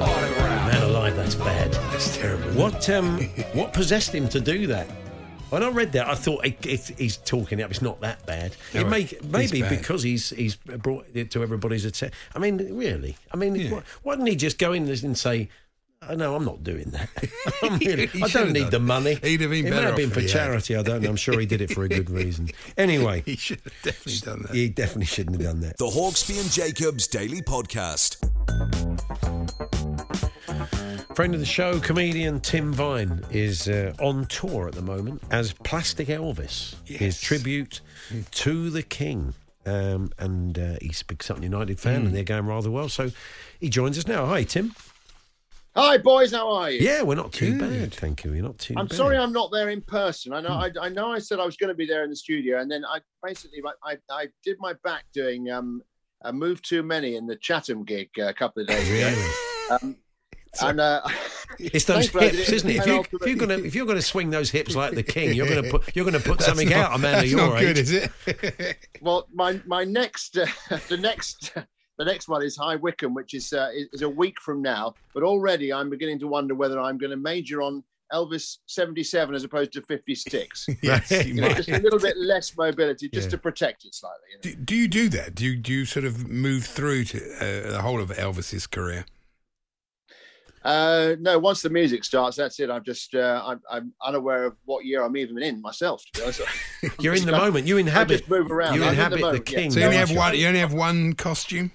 [0.00, 0.72] Autograph.
[0.72, 1.72] Man alive, that's bad.
[1.92, 2.48] That's terrible.
[2.52, 3.18] What um,
[3.52, 4.86] what possessed him to do that?
[5.50, 7.70] When I read that, I thought it, it, he's talking up.
[7.70, 8.56] It's not that bad.
[8.74, 9.78] No, it may, maybe bad.
[9.78, 12.16] because he's he's brought it to everybody's attention.
[12.34, 13.16] I mean, really?
[13.32, 13.70] I mean, Yeah.
[13.80, 15.48] wh- why didn't he just go in and say?
[16.08, 17.08] Oh, no, I'm not doing that.
[17.62, 18.70] I'm really, I don't need done.
[18.70, 19.14] the money.
[19.22, 20.32] He'd have been it better might have been if for he had.
[20.32, 20.76] charity.
[20.76, 21.08] I don't know.
[21.08, 22.50] I'm sure he did it for a good reason.
[22.76, 24.54] Anyway, He should have definitely done that.
[24.54, 25.78] he definitely shouldn't have done that.
[25.78, 28.18] The Hawksby and Jacobs Daily Podcast.
[31.16, 35.54] Friend of the show, comedian Tim Vine is uh, on tour at the moment as
[35.54, 37.20] Plastic Elvis, his Yes.
[37.22, 37.80] tribute
[38.32, 39.32] to the King.
[39.64, 42.90] Um, and uh, he's a big Sutton United fan, and they're going rather well.
[42.90, 43.10] So
[43.58, 44.26] he joins us now.
[44.26, 44.74] Hi, Tim.
[45.74, 46.32] Hi, boys.
[46.32, 46.80] How are you?
[46.80, 48.32] Yeah, we're not too bad, thank you.
[48.32, 48.96] We're not too I'm bad.
[48.96, 50.34] sorry I'm not there in person.
[50.34, 50.78] I know Hmm.
[50.78, 52.70] I, I know I said I was going to be there in the studio, and
[52.70, 55.82] then I basically I, I, I did my back doing um,
[56.22, 59.78] a move too many in the Chatham gig uh, a couple of days ago.
[59.82, 59.96] Um,
[60.62, 61.02] and uh,
[61.58, 62.76] It's those thankfully hips, isn't it?
[62.76, 65.48] If, you, if you're gonna if you're gonna swing those hips like the king, you're
[65.48, 67.56] gonna put you're gonna put That's something not- out, a man of that's your not
[67.62, 67.66] age.
[67.66, 68.78] good, is it?
[69.00, 70.46] well, my my next uh,
[70.88, 71.52] the next
[71.98, 74.94] the next one is High Wycombe, which is, uh, is is a week from now.
[75.14, 79.42] But already I'm beginning to wonder whether I'm going to major on Elvis 77 as
[79.44, 80.66] opposed to 56.
[80.82, 83.30] Yes, you You know, just a little bit less mobility, just Yeah.
[83.30, 84.20] to protect it slightly.
[84.30, 84.42] you know.
[84.42, 85.34] Do, do you do that?
[85.34, 89.06] Do you do you sort of move through to uh, the whole of Elvis's career?
[90.66, 92.70] Uh, no, once the music starts, that's it.
[92.70, 96.02] I'm just uh, I'm, I'm unaware of what year I'm even in myself.
[96.06, 96.40] To be honest,
[97.00, 97.68] You're in the I- moment.
[97.68, 98.18] You I inhabit.
[98.18, 98.74] just move around.
[98.74, 99.58] You I'm in the inhabit the, moment, yeah.
[99.58, 99.70] king.
[99.70, 100.36] So you only have one.
[100.36, 101.70] You only have one costume.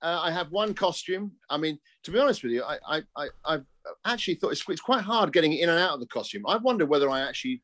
[0.00, 1.32] Uh, I have one costume.
[1.50, 3.64] I mean, to be honest with you, I I I I've
[4.04, 6.44] actually thought it's, it's quite hard getting in and out of the costume.
[6.46, 7.62] I wonder whether I actually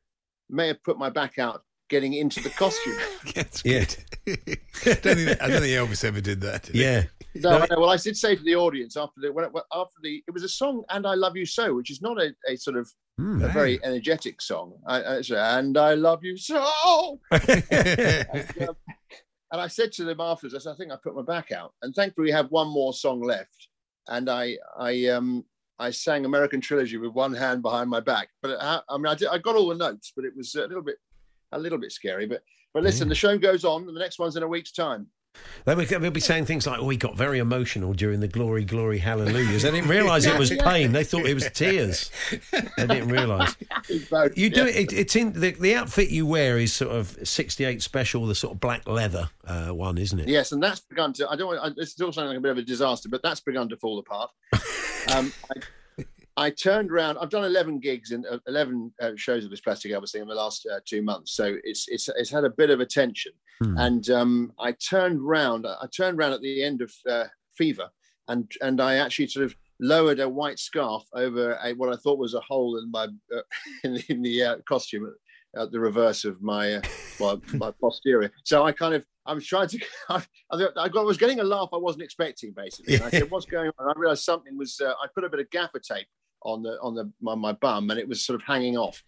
[0.51, 2.97] may have put my back out getting into the costume.
[3.35, 3.85] That's Yeah.
[4.27, 4.59] good.
[4.87, 6.65] I, don't think, I don't think Elvis ever did that.
[6.65, 6.75] did?
[6.77, 7.05] Yeah.
[7.35, 10.23] No, I well, I did say to the audience after the when, it- after the
[10.27, 12.77] it was a song "And I Love You So," which is not a, a sort
[12.77, 13.43] of Hmm.
[13.43, 14.75] a very energetic song.
[14.87, 17.67] I, I said, "And I love you so," and,
[18.69, 18.77] um,
[19.51, 21.75] and I said to them afterwards, I said, "I think I put my back out."
[21.83, 23.69] And thankfully, we have one more song left,
[24.07, 25.45] and I I um
[25.81, 28.29] I sang American Trilogy with one hand behind my back.
[28.41, 30.67] But I, I mean, I, did, I got all the notes, but it was a
[30.69, 30.99] little bit
[31.53, 32.27] a little bit scary.
[32.27, 32.43] But
[32.75, 35.09] but listen, the show goes on, and the next one's in a week's time.
[35.65, 38.65] They would they'll be saying things like, "Oh, he got very emotional during the glory,
[38.65, 40.93] glory, hallelujahs." They didn't realise it was pain.
[40.93, 42.11] They thought it was tears.
[42.53, 43.55] They didn't realise.
[44.35, 44.93] You do it.
[44.93, 48.61] It's in the, the outfit you wear is sort of '68 special, the sort of
[48.61, 50.29] black leather uh, one, isn't it?
[50.29, 51.29] Yes, and that's begun to.
[51.29, 51.49] I don't.
[51.49, 53.69] want- I, This is all sounding like a bit of a disaster, but that's begun
[53.69, 54.31] to fall apart.
[55.15, 55.61] um, I,
[56.39, 57.19] I turned around.
[57.19, 60.29] I've done eleven gigs and uh, eleven uh, shows of this plastic Elvis thing in
[60.29, 63.33] the last uh, two months, so it's it's it's had a bit of attention.
[63.61, 65.67] And um, I turned round.
[65.67, 67.25] I turned round at the end of uh,
[67.57, 67.89] Fever,
[68.29, 72.21] and and I actually sort of lowered a white scarf over a, what I thought
[72.21, 73.41] was a hole in my uh,
[73.85, 75.13] in the, in the uh, costume
[75.57, 76.83] at the reverse of my uh,
[77.19, 78.31] my, my posterior.
[78.45, 80.23] So I kind of I was trying to I,
[80.53, 82.95] I, got, I was getting a laugh I wasn't expecting basically.
[82.95, 84.81] And I said, "What's going on?" And I realised something was.
[84.81, 86.07] Uh, I put a bit of gaffer tape
[86.43, 89.03] on the on the my, my bum, and it was sort of hanging off.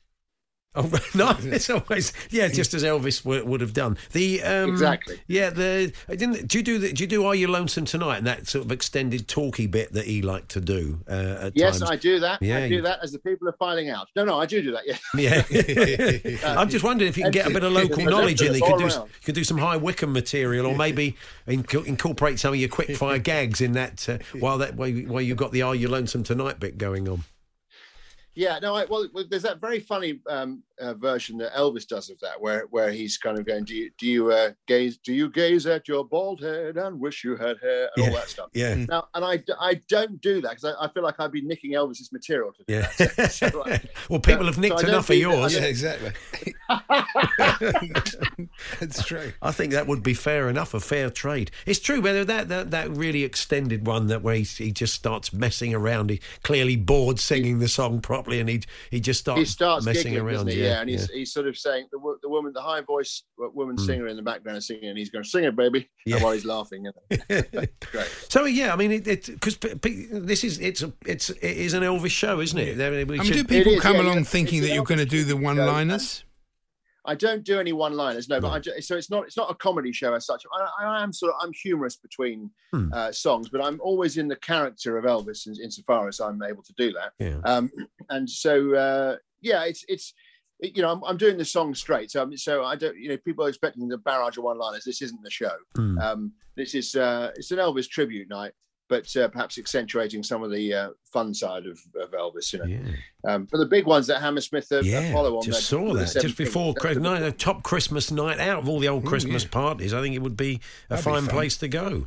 [0.77, 1.37] Oh no!
[1.41, 3.99] It's always yeah, just as Elvis would, would have done.
[4.13, 5.21] The um, Exactly.
[5.27, 6.47] Yeah, the I didn't.
[6.47, 8.19] Do you do the, Do you do Are You Lonesome Tonight?
[8.19, 11.01] And that sort of extended talky bit that he liked to do.
[11.09, 11.91] Uh, at Yes, times.
[11.91, 12.41] I do that.
[12.41, 14.11] Yeah, I do you- that as the people are filing out.
[14.15, 14.87] No, no, I do do that.
[14.87, 14.97] Yeah.
[16.41, 18.53] Yeah, I'm just wondering if you can get a bit of local knowledge in.
[18.53, 18.57] there.
[18.59, 19.09] You could do around.
[19.09, 21.17] you could do some High Wycombe material, or maybe
[21.49, 25.09] inc- incorporate some of your quick fire gags in that uh, while that while you,
[25.09, 27.25] while you've got the Are You Lonesome Tonight bit going on.
[28.35, 32.11] Yeah, no, I, well, well, there's that very funny um, uh, version that Elvis does
[32.11, 35.13] of that, where where he's kind of going, "Do you do you uh, gaze do
[35.13, 38.49] you gaze at your bald head and wish you had hair and all that stuff?"
[38.55, 38.77] Yeah.
[38.89, 41.73] Now, and I, I don't do that because I, I feel like I'd be nicking
[41.73, 42.91] Elvis's material to do Yeah.
[42.99, 43.33] that.
[43.33, 45.55] So, so, uh, well, people so- have nicked I don't enough of yours.
[45.55, 46.13] Yeah, exactly.
[48.81, 49.33] That's true.
[49.43, 51.51] I think that would be fair enough, a fair trade.
[51.67, 55.33] It's true, whether that, that, that really extended one that where he, he just starts
[55.33, 56.11] messing around.
[56.11, 60.13] He clearly bored singing the song properly, and he he just starts he starts messing
[60.13, 60.49] giggling, around.
[60.49, 60.61] he?
[60.61, 63.77] Yeah, Yeah, and he's, he's sort of saying the, the woman, the high voice woman
[63.77, 63.85] Hmm.
[63.85, 66.23] singer in the background is singing, and he's going, "Sing it, baby," Yeah.
[66.23, 66.85] while he's laughing.
[66.85, 66.93] You
[67.31, 67.43] know.
[67.93, 68.09] Great.
[68.29, 72.11] So yeah, I mean, it because this is it's a, it's it is an Elvis
[72.11, 72.77] show, isn't it?
[72.77, 74.99] There- we I mean, do people It is, come yeah, along thinking that you're going
[74.99, 76.25] to do the one-liners?
[77.11, 78.41] I don't do any one-liners, no.
[78.41, 80.43] But I ju- so it's not it's not a comedy show as such.
[80.81, 82.93] I, I am sort of I'm humorous between Hmm.
[82.93, 86.63] uh, songs, but I'm always in the character of Elvis in, insofar as I'm able
[86.63, 87.11] to do that.
[87.19, 87.41] Yeah.
[87.45, 87.71] Um,
[88.11, 90.15] and so uh, yeah, it's it's
[90.61, 92.11] it- you know I'm, I'm doing the song straight.
[92.13, 94.85] So I'm- so I don't you know people are expecting the barrage of one-liners.
[94.85, 95.57] This isn't the show.
[95.77, 95.99] Hmm.
[95.99, 98.53] Um, this is uh, it's an Elvis tribute night.
[98.91, 102.93] But uh, perhaps accentuating some of the uh, fun side of, of Elvis, you know.
[103.33, 106.37] Um, but the big ones that Hammersmith uh, Yeah, Apollo on just saw that just
[106.37, 109.95] before Chris- night, a top Christmas night out of all the old Christmas parties.
[109.95, 111.31] I think it would be a be fine fun.
[111.31, 112.07] place to go.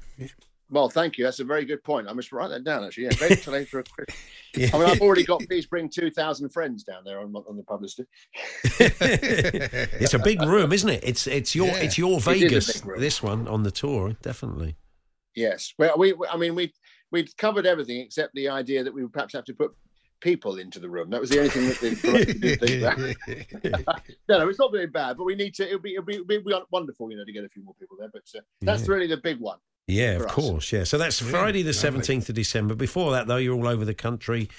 [0.70, 1.24] Well, thank you.
[1.24, 2.08] That's a very good point.
[2.10, 2.84] I must write that down.
[2.84, 3.10] Actually, yeah.
[3.14, 4.74] Very late for a Christmas.
[4.74, 7.64] I mean, I've already got please bring two thousand friends down there on, on the
[7.64, 8.08] publicity.
[8.80, 11.04] it's a big room, isn't it?
[11.04, 11.78] It's it's your Yeah.
[11.78, 12.84] it's your It Vegas.
[12.84, 13.00] room.
[13.00, 14.76] This one on the tour, definitely.
[15.36, 15.74] Yes.
[15.78, 16.74] Well, we, I mean, we
[17.12, 19.72] we covered everything except the idea that we would perhaps have to put
[20.22, 21.10] people into the room.
[21.10, 23.74] That was the only thing that the director did
[24.30, 25.68] no, no, it's not very bad, but we need to.
[25.68, 26.42] It'll be it'll be, it'll be
[26.72, 28.10] wonderful, you know, to get a few more people there.
[28.12, 28.94] But uh, that's Yeah.
[28.94, 29.58] really the big one.
[29.88, 30.32] Yeah, of us.
[30.32, 30.72] course.
[30.72, 30.84] Yeah.
[30.86, 32.76] So that's Friday the seventeenth of December.
[32.76, 34.50] Before that, though, you're all over the country.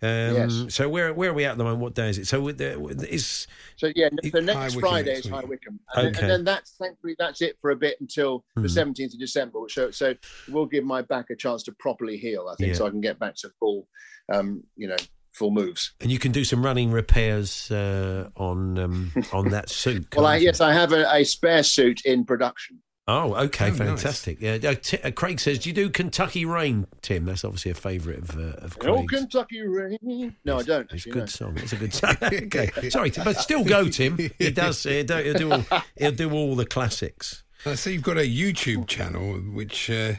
[0.00, 0.66] Um, Yes.
[0.68, 1.82] So where where are we at at the moment?
[1.82, 2.28] What day is it?
[2.28, 5.40] So with the, with- is So yeah, the next Wycombe Friday next is High.
[5.40, 6.20] Wycombe, and, then, Okay.
[6.22, 9.58] and then that's thankfully that's it for a bit until the seventeenth of December.
[9.68, 10.14] So so
[10.48, 12.46] we'll give my back a chance to properly heal.
[12.48, 12.74] I think Yeah.
[12.74, 13.88] so I can get back to full,
[14.32, 14.96] um, you know,
[15.32, 15.92] full moves.
[16.00, 20.06] and you can do some running repairs uh, on um, on that suit.
[20.16, 22.78] Well, I, yes, I have a, a spare suit in production.
[23.10, 23.78] Oh, okay, Oh, nice.
[23.78, 24.38] fantastic.
[24.38, 27.74] Yeah, uh, T- uh, Craig says, "Do you do Kentucky Rain, Tim?" That's obviously a
[27.74, 30.36] favourite of uh, of Oh, Kentucky rain.
[30.44, 30.92] No, I don't.
[30.92, 31.26] It's a good no.
[31.26, 31.56] song.
[31.56, 32.16] It's a good song.
[32.22, 34.18] okay, sorry, but still go, Tim.
[34.38, 34.82] He does.
[34.84, 35.64] He'll do, he'll do all.
[35.96, 37.44] He'll do all the classics.
[37.64, 40.12] I see you've got a YouTube channel, which uh,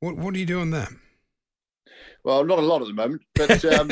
[0.00, 0.90] what what do you do on that?
[2.24, 3.88] Well, not a lot at the moment, but um,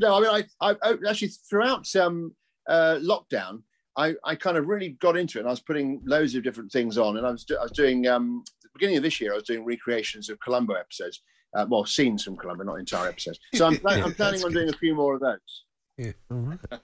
[0.00, 2.34] no, I mean, I, I, I actually throughout um,
[2.68, 3.62] uh, lockdown,
[3.96, 5.42] I, I kind of really got into it.
[5.42, 7.72] And I was putting loads of different things on, and I was, do- I was
[7.72, 9.32] doing um, the beginning of this year.
[9.32, 11.20] I was doing recreations of Columbo episodes,
[11.54, 13.38] uh, well, scenes from Columbo, not entire episodes.
[13.54, 14.58] So I'm, Yeah, I'm planning on good.
[14.60, 16.14] doing a few more of those.
[16.30, 16.58] All right.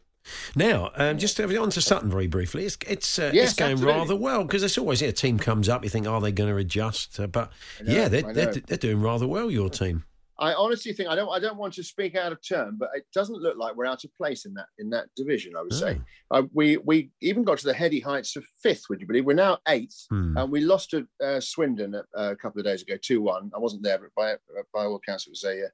[0.54, 2.66] Now, um, just to, on to Sutton very briefly.
[2.66, 3.98] It's it's uh, Yes, it's going absolutely.
[3.98, 5.84] rather well because it's always yeah, a team comes up.
[5.84, 7.18] You think, are they going to adjust?
[7.18, 7.50] Uh, but
[7.82, 9.50] know, yeah, they're, they're they're doing rather well.
[9.50, 10.04] Your team.
[10.40, 13.04] I honestly think I don't I don't want to speak out of turn, but it
[13.12, 15.56] doesn't look like we're out of place in that in that division.
[15.56, 18.84] I would say uh, we we even got to the heady heights of fifth.
[18.88, 20.06] Would you believe we're now eighth?
[20.10, 20.36] Hmm.
[20.38, 23.50] And we lost to uh, Swindon a, a couple of days ago, two one.
[23.54, 24.36] I wasn't there, but by
[24.72, 25.68] by all accounts, it was a uh,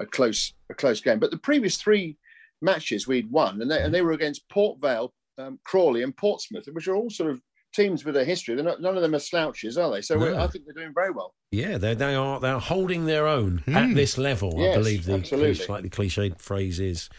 [0.00, 1.18] a close a close game.
[1.18, 2.18] But the previous three
[2.60, 6.68] matches we'd won, and they and they were against Port Vale, um, Crawley, and Portsmouth,
[6.72, 7.40] which are all sort of
[7.72, 8.54] teams with a history.
[8.54, 10.00] They're not, none of them are slouches, are they?
[10.00, 10.42] So we're, No.
[10.42, 11.34] I think they're doing very well.
[11.52, 14.60] Yeah, they they are they're holding their own at this level.
[14.62, 15.54] I believe the absolutely.
[15.54, 17.10] slightly cliched phrase is.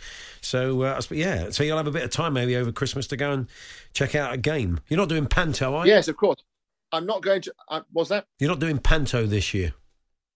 [0.41, 3.31] So uh, yeah, so you'll have a bit of time maybe over Christmas to go
[3.31, 3.47] and
[3.93, 4.79] check out a game.
[4.87, 5.91] You're not doing panto, are you?
[5.93, 6.43] Yes, of course.
[6.93, 7.53] I'm not going to.
[7.69, 8.25] Uh, was that?
[8.39, 9.73] You're not doing panto this year.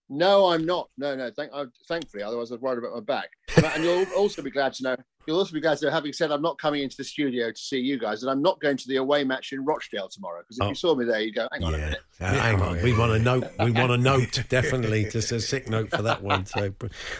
[0.08, 0.88] No, I'm not.
[0.96, 1.30] No, no.
[1.34, 3.30] Thank, uh, thankfully, otherwise I'd worried about my back.
[3.56, 4.96] And, and you'll also be glad to know.
[5.26, 7.58] You'll also be glad to know, having said I'm not coming into the studio to
[7.58, 10.42] see you guys, and I'm not going to the away match in Rochdale tomorrow.
[10.42, 10.68] Because if Oh.
[10.68, 13.10] you saw me there, you'd go, "Hang on a minute." Uh, hang on, we want
[13.10, 13.44] a note.
[13.58, 16.46] We want a note, definitely, just a sick note for that one.
[16.46, 16.72] So,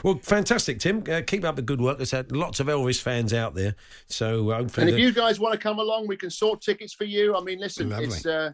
[0.05, 1.03] well, fantastic, Tim.
[1.11, 1.97] Uh, keep up the good work.
[1.99, 3.74] There's uh, lots of Elvis fans out there.
[4.07, 6.61] So uh, hopefully, And if the- you guys want to come along, we can sort
[6.61, 7.34] tickets for you.
[7.34, 8.07] I mean, listen, Lovely.
[8.07, 8.53] it's uh,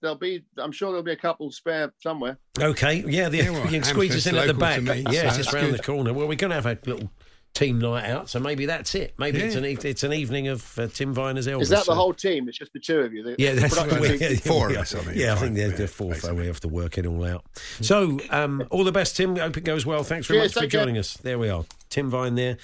[0.00, 0.44] there'll be.
[0.58, 2.38] I'm sure there'll be a couple spare somewhere.
[2.58, 4.80] okay, yeah, the, Yeah, well, you can squeeze us in at the back.
[4.80, 6.12] local me, yeah, so it's just that's round the corner.
[6.12, 7.10] Well, we're going to have a little
[7.52, 9.12] team night out, so maybe that's it.
[9.18, 11.62] Maybe it's an e- it's an evening of uh, Tim Viner's Elvis.
[11.62, 12.48] Is that the so- whole team?
[12.48, 13.22] It's just the two of you.
[13.22, 14.18] The, Yeah, that's production right.
[14.18, 14.30] team.
[14.32, 14.80] Yeah, Four of yeah.
[14.80, 16.96] us, I think, Yeah, I think they're, Yeah, they're four, so we have to work
[16.96, 17.44] it all out.
[17.80, 19.36] So, um, all the best, Tim.
[19.36, 20.02] Hope it goes well.
[20.04, 20.80] Thanks very Cheers, much for take care.
[20.80, 21.14] joining us.
[21.18, 22.56] There we are, Tim Vine there.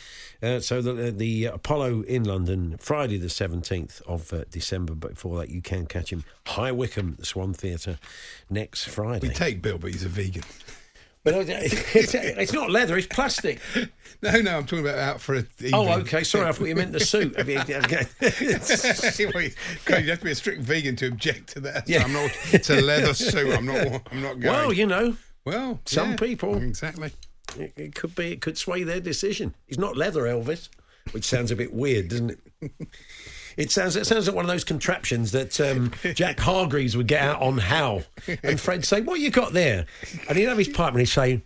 [0.42, 4.94] Uh, so the, the Apollo in London, Friday the seventeenth of uh, December.
[4.94, 7.98] But before that, you can catch him High Wycombe, the Swan Theatre,
[8.48, 9.28] next Friday.
[9.28, 10.44] We take Bill, but he's a vegan.
[11.26, 13.60] But uh, it's, it's not leather; it's plastic.
[14.22, 15.44] No, no, I'm talking about out for a.
[15.74, 16.24] Oh, okay.
[16.24, 17.36] Sorry, I thought you meant the suit.
[17.36, 18.06] Have you- okay.
[19.34, 21.86] Well, you have to be a strict vegan to object to that.
[21.86, 22.02] Yeah.
[22.02, 22.30] I'm not.
[22.50, 23.54] It's a leather suit.
[23.54, 24.08] I'm not.
[24.10, 24.54] I'm not going.
[24.54, 27.12] well, you know, well, some yeah, people- exactly.
[27.58, 28.32] It, it could be.
[28.32, 29.54] It could sway their decision.
[29.66, 30.70] He's not leather Elvis,
[31.12, 32.70] which sounds a bit weird, doesn't it?
[33.56, 33.96] It sounds.
[33.96, 37.58] It sounds like one of those contraptions that um, Jack Hargreaves would get out on
[37.58, 38.02] How,
[38.42, 39.86] and Fred say, "What you got there?"
[40.28, 41.42] And he'd have his pipe and he'd say.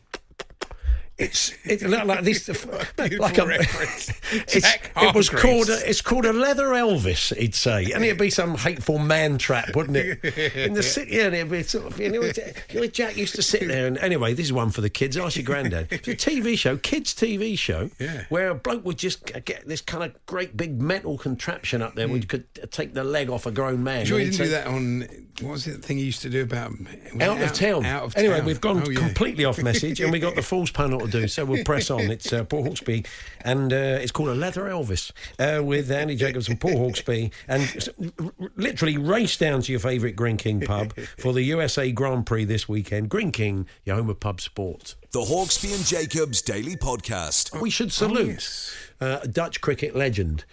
[1.21, 2.49] It's it looked like this,
[3.19, 8.17] like a, it was called a, it's called a leather Elvis, he'd say, and it'd
[8.17, 10.25] be some hateful man trap, wouldn't it?
[10.57, 13.69] In the city, yeah, and it'd be sort of you know, Jack used to sit
[13.69, 15.19] there, and anyway, this is one for the kids.
[15.19, 15.89] Ask your granddad.
[15.91, 18.25] It's a TV show, kids TV show, Yeah.
[18.31, 22.09] where a bloke would just get this kind of great big metal contraption up there,
[22.09, 22.29] where you mm.
[22.29, 24.07] could take the leg off a grown man.
[24.07, 25.01] Sure, you he'd didn't do that on.
[25.43, 25.83] What was it?
[25.83, 27.85] The thing you used to do about it out of town.
[27.85, 28.47] Out of anyway, town.
[28.47, 28.99] we've gone Oh, yeah.
[28.99, 31.29] completely off message, and we got the Fool's panel to do.
[31.29, 32.01] So we'll press on.
[32.11, 33.07] It's uh, Paul Hawksbee,
[33.43, 37.63] and uh, it's called a Leather Elvis uh, with Andy Jacobs and Paul Hawksbee, and
[37.63, 41.91] s- r- r- literally race down to your favourite Greene King pub for the USA
[41.93, 43.09] Grand Prix this weekend.
[43.09, 44.95] Greene King, your home of pub sport.
[45.13, 47.61] The Hawksbee and Jacobs Daily Podcast.
[47.61, 50.45] We should salute uh, a Dutch cricket legend,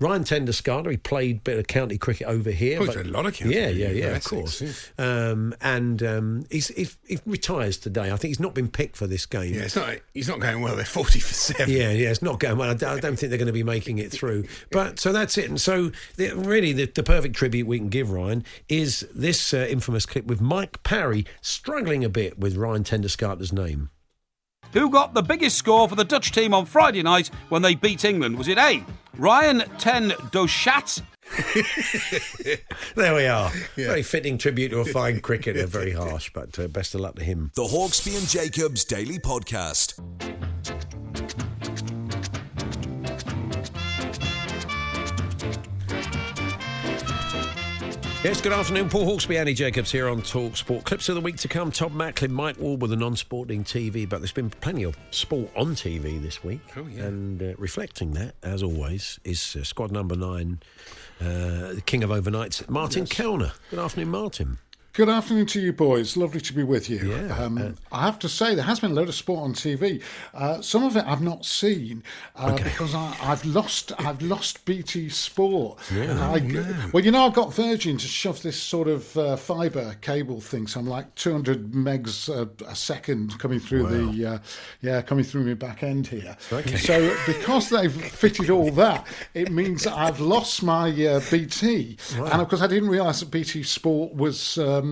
[0.00, 0.90] Ryan ten Doeschate.
[0.90, 2.78] He played a bit of county cricket over here.
[2.80, 4.62] Oh, but- a lot of county Yeah, yeah, yeah, of course.
[4.98, 8.10] Um, and um, he's, he's, he retires today.
[8.12, 9.54] I think he's not been picked for this game.
[9.54, 9.96] Yeah, it's not.
[10.14, 10.76] He's not going well.
[10.76, 11.72] They're forty for seven.
[11.72, 12.70] Yeah, yeah, it's not going well.
[12.70, 14.46] I don't I don't think they're going to be making it through.
[14.70, 15.48] But so that's it.
[15.48, 19.66] And so, the, really, the, the perfect tribute we can give Ryan is this uh,
[19.68, 23.90] infamous clip with Mike Parry struggling a bit with Ryan ten Doeschate's name.
[24.76, 28.04] Who got the biggest score for the Dutch team on Friday night when they beat
[28.04, 28.36] England?
[28.36, 28.84] Was it A.
[29.16, 31.00] Ryan Ten Dochat,
[32.94, 33.50] There we are.
[33.74, 35.66] Very fitting tribute to a fine cricketer.
[35.66, 37.50] Very harsh, but uh, best of luck to him.
[37.54, 39.98] The Hawksbee and Jacobs Daily Podcast.
[48.26, 48.88] Yes, good afternoon.
[48.88, 50.82] Paul Hawksbee, Andy Jacobs here on Talk Sport.
[50.82, 51.70] Clips of the week to come.
[51.70, 55.76] Todd Macklin, Mike Ward with a non-sporting TV, but there's been plenty of sport on
[55.76, 56.58] TV this week.
[56.76, 57.04] Oh, yeah.
[57.04, 60.58] And uh, reflecting that, as always, is uh, squad number nine,
[61.20, 63.52] uh, the king of overnights, Martin Kelner.
[63.70, 64.58] Good afternoon, Martin.
[64.96, 66.16] Good afternoon to you, boys.
[66.16, 67.10] Lovely to be with you.
[67.12, 69.52] Yeah, um, uh, I have to say, there has been a load of sport on
[69.52, 70.02] TV.
[70.32, 72.02] Uh, some of it I've not seen
[72.34, 73.92] uh, because I, I've lost.
[73.98, 75.80] I've lost BT Sport.
[75.94, 76.18] Yeah.
[76.32, 80.40] I- well, you know, I've got Virgin to shove this sort of uh, fibre cable
[80.40, 84.38] thing, so I'm like 200 megs a, a second coming through the uh,
[84.80, 86.34] yeah coming through my back end here.
[86.50, 86.76] Okay.
[86.78, 92.28] So because they've fitted all that, it means I've lost my uh, BT, Wow.
[92.32, 94.85] and of course I didn't realise that BT Sport was um,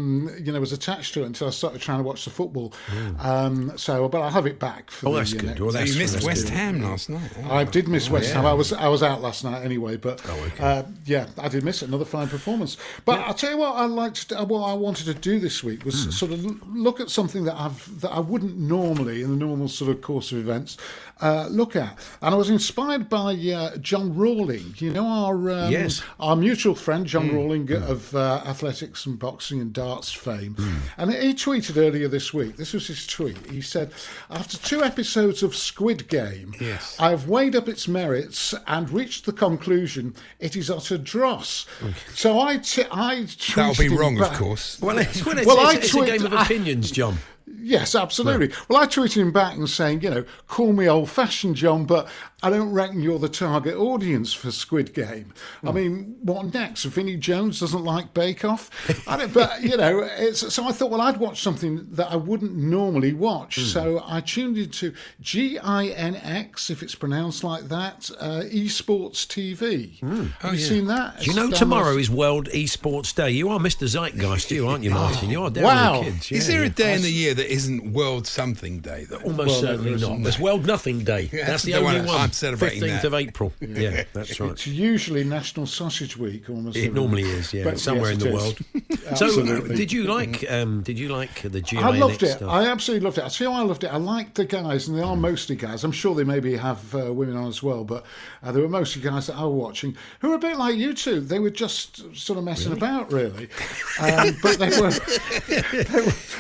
[0.45, 2.73] you know was attached to it until I started trying to watch the football.
[3.19, 4.91] Um, so, but I'll have it back.
[4.91, 5.61] For Oh, the, that's uh, good.
[5.61, 6.55] Well, So that's you missed West good.
[6.55, 7.31] Ham last night.
[7.49, 8.37] I did miss West yeah.
[8.37, 8.47] Ham.
[8.47, 10.65] I was I was out last night anyway, but Oh, okay.
[10.65, 11.89] uh, yeah, I did miss it.
[11.89, 12.77] Another fine performance.
[13.05, 14.33] But I'll tell you what I liked.
[14.33, 18.01] What I wanted to do this week was sort of look at something that I've
[18.01, 20.77] that I wouldn't normally in the normal sort of course of events
[21.21, 24.81] uh, look at, and I was inspired by uh, John Rawling.
[24.81, 26.03] You know our um, Yes.
[26.19, 27.37] our mutual friend John Hmm.
[27.37, 30.57] Rawling of uh, athletics and boxing and darts fame,
[30.99, 32.57] and he tweeted earlier this week.
[32.57, 33.39] This was his tweet.
[33.51, 33.93] He said,
[34.31, 36.97] "After two episodes of Squid Game, Yes.
[36.99, 41.67] I have weighed up its merits and reached the conclusion it is utter dross."
[42.15, 44.81] So I, t- I That'll be tweeted wrong, of course.
[44.81, 47.19] Well, it's, well, it's, Well, it's, I it's a game of opinions, John.
[47.65, 48.53] Yes, absolutely.
[48.69, 52.07] Well, I tweeted him back and saying, you know, call me old fashioned, John, but
[52.45, 55.33] I don't reckon you're the target audience for Squid Game.
[55.63, 55.75] I Hmm.
[55.77, 56.85] mean, what next?
[56.85, 58.71] Vinnie Jones doesn't like Bake Off?
[59.09, 62.17] I don't, but, you know, it's, so I thought, well, I'd watch something that I
[62.17, 63.57] wouldn't normally watch.
[63.57, 63.63] Hmm.
[63.65, 69.27] So I tuned into G I N X, if it's pronounced like that, uh, Esports
[69.27, 70.01] TV.
[70.41, 71.21] Have you seen that?
[71.21, 73.31] Do you know tomorrow is World Esports Day?
[73.31, 73.87] You are Mr.
[73.89, 75.31] Zeitgeist, you aren't you, Martin?
[75.31, 75.99] You are down Wow.
[76.01, 76.33] with the kids.
[76.33, 79.07] Is yeah, there a day in the year that isn't World Something Day?
[79.09, 79.17] Though?
[79.19, 79.97] Almost Well, certainly not.
[79.97, 80.23] isn't.
[80.25, 81.31] There's World Nothing Day.
[81.33, 82.17] Yeah, that's that's the the only one one.
[82.35, 83.05] I'm celebrating 15th that.
[83.05, 83.53] of April.
[83.61, 84.51] Yeah, that's right.
[84.53, 86.77] It's usually National Sausage Week, almost.
[86.77, 88.59] It normally is, yeah, But somewhere yes, in the world.
[88.75, 88.81] is.
[89.19, 90.51] So, did you like?
[90.51, 92.31] Um, did you like the GINX I loved it.
[92.37, 92.49] stuff?
[92.51, 93.25] I absolutely loved it.
[93.25, 93.89] I see how I loved it.
[93.89, 95.85] I liked the guys, and they are mostly guys.
[95.85, 98.07] I'm sure they maybe have uh, women on as well, but
[98.43, 100.95] uh, they were mostly guys that I was watching who were a bit like you
[100.95, 101.21] two.
[101.21, 103.49] They were just sort of messing about, really.
[104.01, 104.91] Um, but they were.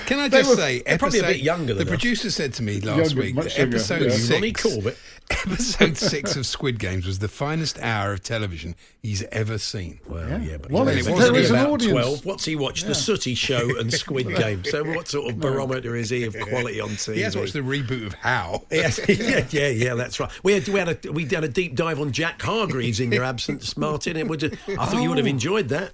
[0.06, 1.88] Can I just were- say, they're probably a bit younger The us.
[1.88, 4.10] producer said to me last Younger, week, much younger, episode yeah.
[4.10, 4.98] six, Ronnie Corbett.
[5.30, 10.00] episode six of Squid Games was the finest hour of television he's ever seen.
[10.08, 11.92] Well, yeah, but Well, you it wasn't only an about audience.
[11.92, 12.24] twelve.
[12.24, 12.86] What's he watched?
[12.86, 14.64] The Sooty Show and Squid Game.
[14.64, 17.14] So, what sort of barometer is he of quality on TV?
[17.16, 18.62] He has watched the reboot of How.
[18.70, 20.30] Yes, yeah, yeah, yeah, that's right.
[20.42, 23.24] We had we had a we did a deep dive on Jack Hargreaves in your
[23.32, 24.16] absence, Martin.
[24.16, 25.30] It would I thought you would have Oh.
[25.30, 25.92] enjoyed that.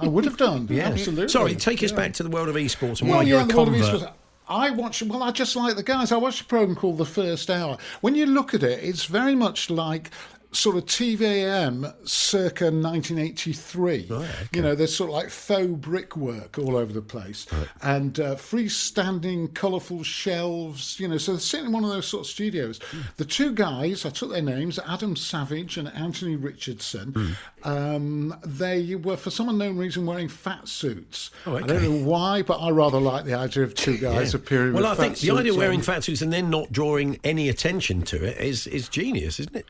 [0.00, 0.66] I would have done.
[0.70, 0.88] Yeah.
[0.88, 1.28] Absolutely.
[1.28, 1.96] Sorry, take us Yeah.
[1.96, 4.12] back to the world of esports and Well, why you're a the world of convert.
[4.50, 5.00] I watch.
[5.00, 6.10] Well, I just like the guys.
[6.10, 7.78] I watched a program called The First Hour.
[8.00, 10.10] When you look at it, it's very much like
[10.52, 14.08] sort of TVAM circa 1983.
[14.52, 17.46] You know, there's sort of like faux brickwork all over the place
[17.82, 20.98] and uh, freestanding, colourful shelves.
[20.98, 22.80] You know, so they're sitting in one of those sort of studios.
[22.90, 23.00] Hmm.
[23.16, 27.12] The two guys, I took their names, Adam Savage and Anthony Richardson.
[27.12, 27.32] Hmm.
[27.62, 31.30] Um, they were, for some unknown reason, wearing fat suits.
[31.46, 34.38] Oh, I don't know why, but I rather like the idea of two guys Yeah.
[34.40, 37.48] appearing Well, I think the idea of wearing fat suits and then not drawing any
[37.48, 39.66] attention to it is is genius, isn't it?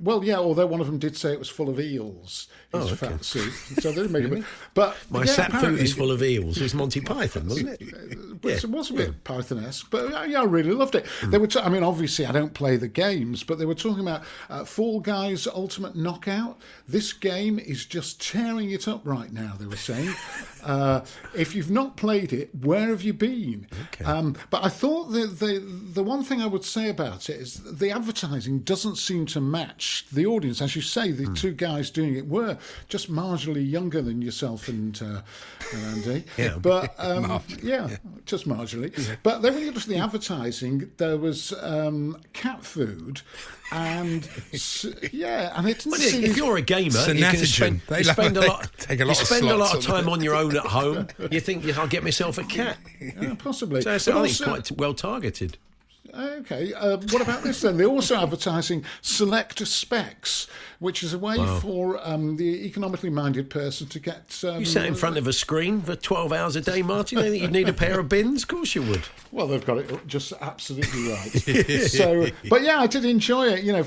[0.00, 2.86] Well, yeah, although one of them did say it was full of eels, his Oh,
[2.86, 2.94] okay.
[2.94, 3.52] fat suit.
[3.80, 4.44] So they didn't make it.
[4.74, 6.56] But My yeah, sap food is full of eels.
[6.58, 8.18] It was Monty Python, wasn't it?
[8.42, 11.06] Well, It was a bit Python-esque, but uh, yeah, I really loved it.
[11.06, 11.30] Hmm.
[11.30, 11.46] They were.
[11.46, 14.64] T- I mean, obviously, I don't play the games, but they were talking about uh,
[14.64, 16.58] Fall Guys Ultimate Knockout.
[16.88, 19.54] This game is just tearing it up right now.
[19.58, 20.14] They were saying,
[20.64, 21.02] uh,
[21.34, 23.66] if you've not played it, where have you been?
[24.04, 27.54] Um, but I thought the, the the one thing I would say about it is
[27.62, 30.60] the advertising doesn't seem to match the audience.
[30.60, 35.00] As you say, the two guys doing it were just marginally younger than yourself and,
[35.02, 35.20] uh,
[35.74, 36.24] Andy.
[36.38, 36.56] Yeah.
[36.60, 37.96] But um, yeah,
[38.32, 38.90] just marginally.
[39.22, 43.20] But then when you look at the advertising, there was um, cat food,
[43.70, 44.28] and
[45.12, 46.24] yeah, and it didn't Well, seem.
[46.24, 49.02] if you're a gamer, you can spend, They you love- spend a lot, take a
[49.02, 51.08] you lot of spend a lot of slots on time on your own at home.
[51.30, 52.76] You think I'll get myself a cat.
[53.00, 53.82] Yeah, possibly.
[53.82, 55.58] So it's, But I think it's also- quite well targeted.
[56.12, 56.74] Okay.
[56.74, 57.76] Uh, what about this then?
[57.78, 60.46] They're also advertising select specs,
[60.78, 61.60] which is a way Wow.
[61.60, 64.42] for um, the economically minded person to get.
[64.44, 67.18] Um, You sat in front of a screen for 12 hours a day, Martin.
[67.18, 68.42] You think you'd need a pair of bins?
[68.42, 69.02] Of course you would.
[69.30, 71.30] Well, they've got it just absolutely right.
[71.88, 73.62] so, but yeah, I did enjoy it.
[73.62, 73.84] You know,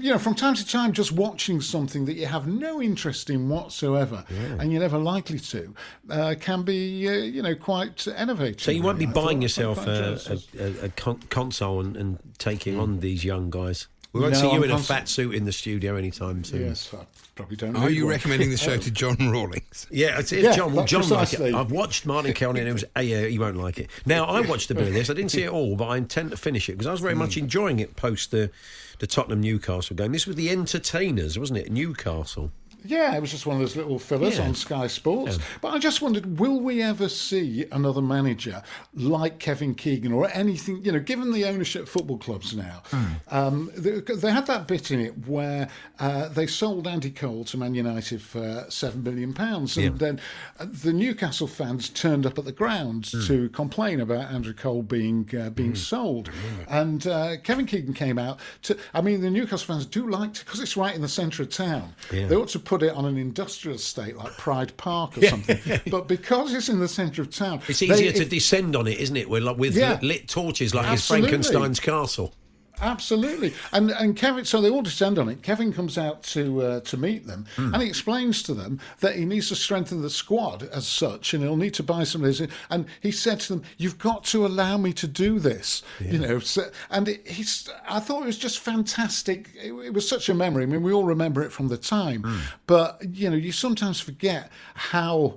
[0.00, 3.48] you know, from time to time, just watching something that you have no interest in
[3.48, 4.24] whatsoever,
[4.58, 5.74] and you're never likely to,
[6.10, 8.62] uh, can be, uh, you know, quite innovative.
[8.62, 10.18] So you won't be I buying I yourself a,
[10.58, 13.88] a, a con- console and, and taking on these young guys.
[14.12, 16.60] We won't see you I'm in a fat suit in the studio anytime soon.
[16.66, 17.74] Yes, I probably don't.
[17.74, 18.12] Are you one.
[18.12, 18.76] recommending the show Oh.
[18.76, 19.88] to John Rawlings?
[19.90, 20.72] Yeah, it's, it's Yeah, John.
[20.72, 21.52] Well, John like it.
[21.52, 23.90] I've watched Martin Kelly and it was, uh, yeah, you won't like it.
[24.06, 25.10] Now, I watched a bit of this.
[25.10, 27.16] I didn't see it all, but I intend to finish it because I was very
[27.16, 28.52] much enjoying it post the,
[29.00, 30.12] the Tottenham Newcastle game.
[30.12, 31.72] This was the entertainers, wasn't it?
[31.72, 32.52] Newcastle.
[32.84, 34.46] Yeah, it was just one of those little fillers Yeah.
[34.46, 35.38] on Sky Sports.
[35.62, 38.62] But I just wondered, will we ever see another manager
[38.92, 40.84] like Kevin Keegan or anything?
[40.84, 42.82] You know, given the ownership of football clubs now,
[43.30, 45.68] um, they, they had that bit in it where
[45.98, 49.90] uh, they sold Andy Cole to Man United for seven million pounds, and Yeah.
[49.98, 50.20] then
[50.60, 55.28] uh, the Newcastle fans turned up at the ground to complain about Andrew Cole being
[55.38, 56.30] uh, being sold,
[56.68, 58.76] and uh, Kevin Keegan came out to.
[58.92, 61.50] I mean, the Newcastle fans do like to because it's right in the centre of
[61.50, 61.94] town.
[62.12, 62.26] Yeah.
[62.26, 65.58] They ought to put it on an industrial estate like Pride Park or something.
[65.90, 68.86] but because it's in the centre of town, It's they- easier to if- descend on
[68.86, 69.28] it, isn't it?
[69.30, 69.92] With, like, with Yeah.
[69.94, 71.28] lit, lit torches like Absolutely.
[71.36, 72.34] it's Frankenstein's castle.
[72.80, 74.44] Absolutely, and and Kevin.
[74.44, 75.42] So they all descend on it.
[75.42, 77.72] Kevin comes out to uh, to meet them, Hmm.
[77.72, 81.42] and he explains to them that he needs to strengthen the squad as such, and
[81.42, 82.46] he'll need to buy some of this.
[82.70, 86.38] And he said to them, "You've got to allow me to do this." You know,
[86.40, 87.68] so, and it, he's.
[87.88, 89.50] I thought it was just fantastic.
[89.54, 90.64] It, it was such a memory.
[90.64, 92.38] I mean, we all remember it from the time, Hmm.
[92.66, 95.36] but you know, you sometimes forget how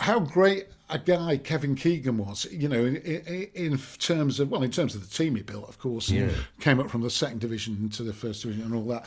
[0.00, 4.62] how great a guy Kevin Keegan was, you know, in, in, in terms of well,
[4.62, 6.30] in terms of the team he built, of course, Yeah.
[6.60, 9.04] came up from the second division to the first division and all that,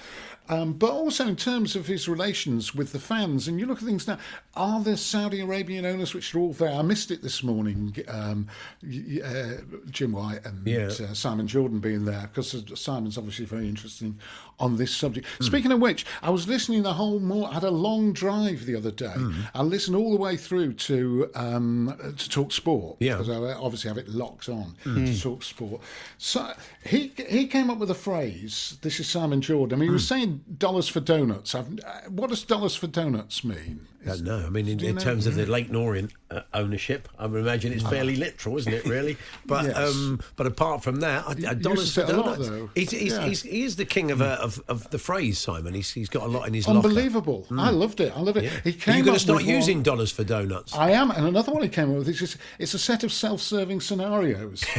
[0.50, 3.48] um, but also in terms of his relations with the fans.
[3.48, 4.18] And you look at things now:
[4.56, 6.72] are there Saudi Arabian owners which are all there?
[6.72, 7.96] I missed it this morning.
[8.08, 8.48] Um,
[8.84, 9.54] uh,
[9.90, 10.88] Jim White and Yeah.
[10.88, 14.18] uh, Simon Jordan being there because Simon's obviously very interesting
[14.60, 15.26] on this subject.
[15.42, 17.50] Speaking of which, I was listening the whole more.
[17.50, 19.14] I had a long drive the other day.
[19.54, 23.18] I listened all the way through to um, to Talk Sport Yeah.
[23.18, 25.82] because I obviously have it locked on to Talk Sport.
[26.18, 26.52] So
[26.86, 28.78] he he came up with a phrase.
[28.82, 29.78] This is Simon Jordan.
[29.78, 31.56] I mean, he was saying dollars for donuts.
[31.56, 33.88] I've, uh, what does dollars for donuts mean?
[34.06, 34.44] I don't know.
[34.46, 37.84] I mean, in, in terms of the Leyton Orient uh, ownership, I would imagine it's
[37.84, 38.86] fairly literal, isn't it?
[38.86, 39.76] Really, but Yes.
[39.78, 42.72] um, but apart from that, I, I, dollars for say a lot, donuts.
[42.76, 43.26] He's, he's, Yeah.
[43.26, 45.74] he's, he is the king of, uh, of of the phrase, Simon.
[45.74, 46.88] He's he's got a lot in his locker.
[46.88, 47.46] Unbelievable!
[47.52, 48.16] I loved it.
[48.16, 48.46] I love it.
[48.46, 48.60] Yeah.
[48.64, 50.74] He Are came you going to start with one- using dollars for donuts?
[50.76, 53.12] I am, and another one he came up with is just, it's a set of
[53.12, 54.64] self-serving scenarios.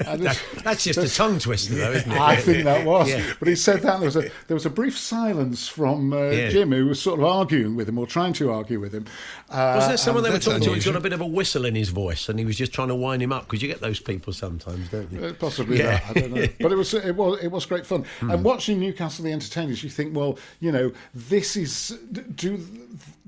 [0.00, 2.18] That- that's just a tongue twister, though, isn't it?
[2.20, 3.08] I think that was.
[3.08, 3.32] Yeah.
[3.38, 6.30] But he said that there was a there was a brief silence from uh.
[6.50, 9.06] Jim, who was sort of arguing with him or trying to argue with him.
[9.50, 11.64] Uh, Was there someone they were talking to who's got a bit of a whistle
[11.64, 13.44] in his voice, and he was just trying to wind him up?
[13.46, 15.24] Because you get those people sometimes, don't you?
[15.24, 15.98] Uh, Possibly Yeah.
[15.98, 16.46] that, I don't know.
[16.60, 18.04] But it was it was it was great fun.
[18.20, 21.98] And watching Newcastle the Entertainers, you think, well, you know, this is
[22.34, 22.58] do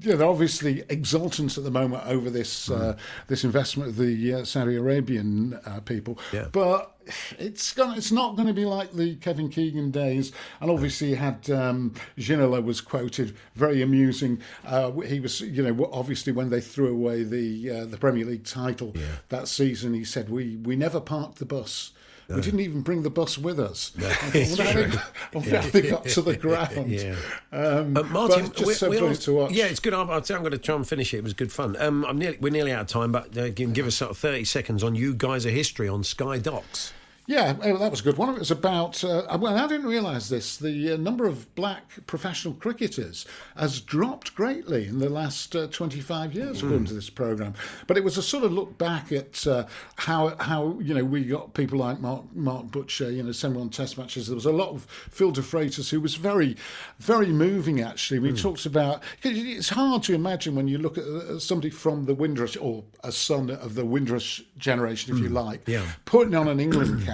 [0.01, 2.97] you know, they're obviously exultant at the moment over this uh,
[3.29, 6.47] this investment of the uh, Saudi Arabian uh, people, Yeah.
[6.53, 6.91] but.
[7.39, 11.17] It's gonna, It's not going to be like the Kevin Keegan days, and obviously you
[11.17, 14.41] had um, Ginola was quoted very amusing.
[14.65, 18.45] Uh, he was, you know, obviously when they threw away the uh, the Premier League
[18.45, 18.95] title
[19.29, 21.93] that season, he said we we never parked the bus.
[22.29, 23.91] We didn't even bring the bus with us.
[23.91, 24.99] Thought, it's well, how they- true.
[25.35, 26.91] well, how they got to the ground.
[26.91, 27.17] Yeah.
[27.53, 29.53] Um, Uh, Martin, just we- so all- to watch.
[29.53, 29.95] Yeah, it's good.
[29.95, 31.19] I'm, I'm going to try and finish it.
[31.19, 31.77] It was good fun.
[31.79, 34.45] Um, I'm nearly, we're nearly out of time, but uh, give us sort of 30
[34.45, 36.93] seconds on you guys a history on Sky Docs.
[37.27, 38.29] Yeah, well, that was a good one.
[38.29, 40.59] Of it was about, uh, well, I didn't realise this.
[40.59, 43.25] The uh, number of black professional cricketers
[43.57, 47.55] has dropped greatly in the last uh, 25 years, according to this programme.
[47.87, 49.65] But it was a sort of look back at uh,
[49.97, 53.71] how, how you know, we got people like Mark, Mark Butcher, you know, sending on
[53.71, 54.27] test matches.
[54.27, 56.59] There was a lot of Phil de Freitas who was very,
[56.99, 58.19] very moving, actually.
[58.19, 62.05] We talked about, 'cause it's hard to imagine when you look at uh, somebody from
[62.05, 65.87] the Windrush, or a son of the Windrush generation, if you like, Yeah.
[66.05, 67.14] putting on an England cap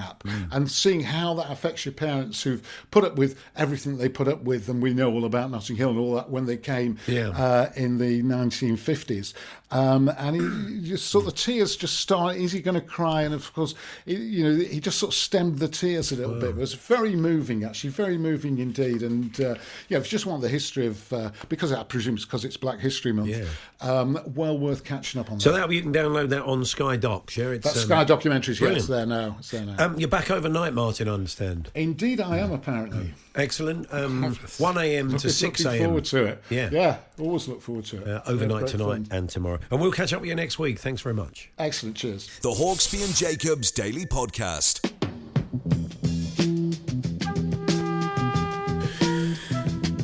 [0.52, 4.42] and seeing how that affects your parents who've put up with everything they put up
[4.42, 7.28] with, and we know all about Notting Hill and all that when they came Yeah.
[7.30, 9.32] uh, in the 1950s.
[9.72, 12.36] Um, and he, just sort of the tears just start.
[12.36, 13.22] Is he going to cry?
[13.22, 16.40] And of course, he, you know, he just sort of stemmed the tears a little
[16.40, 16.50] bit.
[16.50, 19.02] It was very moving, actually, very moving indeed.
[19.02, 19.54] And uh,
[19.88, 22.80] yeah, you just want the history of uh, because I presume it's because it's Black
[22.80, 23.28] History Month.
[23.28, 23.44] Yeah.
[23.80, 25.40] Um, well worth catching up on.
[25.40, 25.68] So that.
[25.68, 27.48] that you can download that on Sky Docs, yeah?
[27.50, 28.54] It's, That's um, Sky documentaries.
[28.60, 28.78] Yeah, brilliant.
[28.78, 29.36] it's there now.
[29.38, 29.76] It's there now.
[29.84, 31.08] Um, you're back overnight, Martin.
[31.08, 31.70] I understand.
[31.74, 33.14] Indeed, I am apparently.
[33.36, 33.86] Excellent.
[33.92, 35.16] Um, one a.m.
[35.16, 35.86] to six looking a.m.
[35.86, 36.42] forward to it.
[36.50, 38.08] Yeah, Yeah, always look forward to it.
[38.08, 39.08] Uh, overnight Yeah, tonight fun.
[39.12, 40.78] and tomorrow, and we'll catch up with you next week.
[40.78, 41.50] Thanks very much.
[41.58, 41.96] Excellent.
[41.96, 42.38] Cheers.
[42.40, 44.90] The Hawksbee and Jacobs Daily Podcast.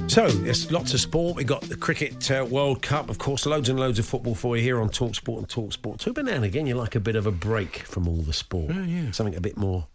[0.09, 1.37] So, there's lots of sport.
[1.37, 4.57] We've got the Cricket uh, World Cup, of course, loads and loads of football for
[4.57, 6.15] you here on Talk Sport and Talk Sport 2.
[6.15, 8.73] But now and again, you like a bit of a break from all the sport.
[9.13, 9.89] Something a bit more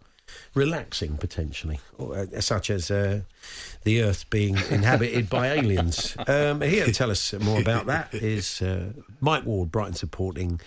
[0.54, 3.22] relaxing, potentially, uh, such as uh,
[3.84, 6.16] the Earth being inhabited by aliens.
[6.28, 10.60] Um, here to tell us more about that is uh, Mike Ward, Brighton supporting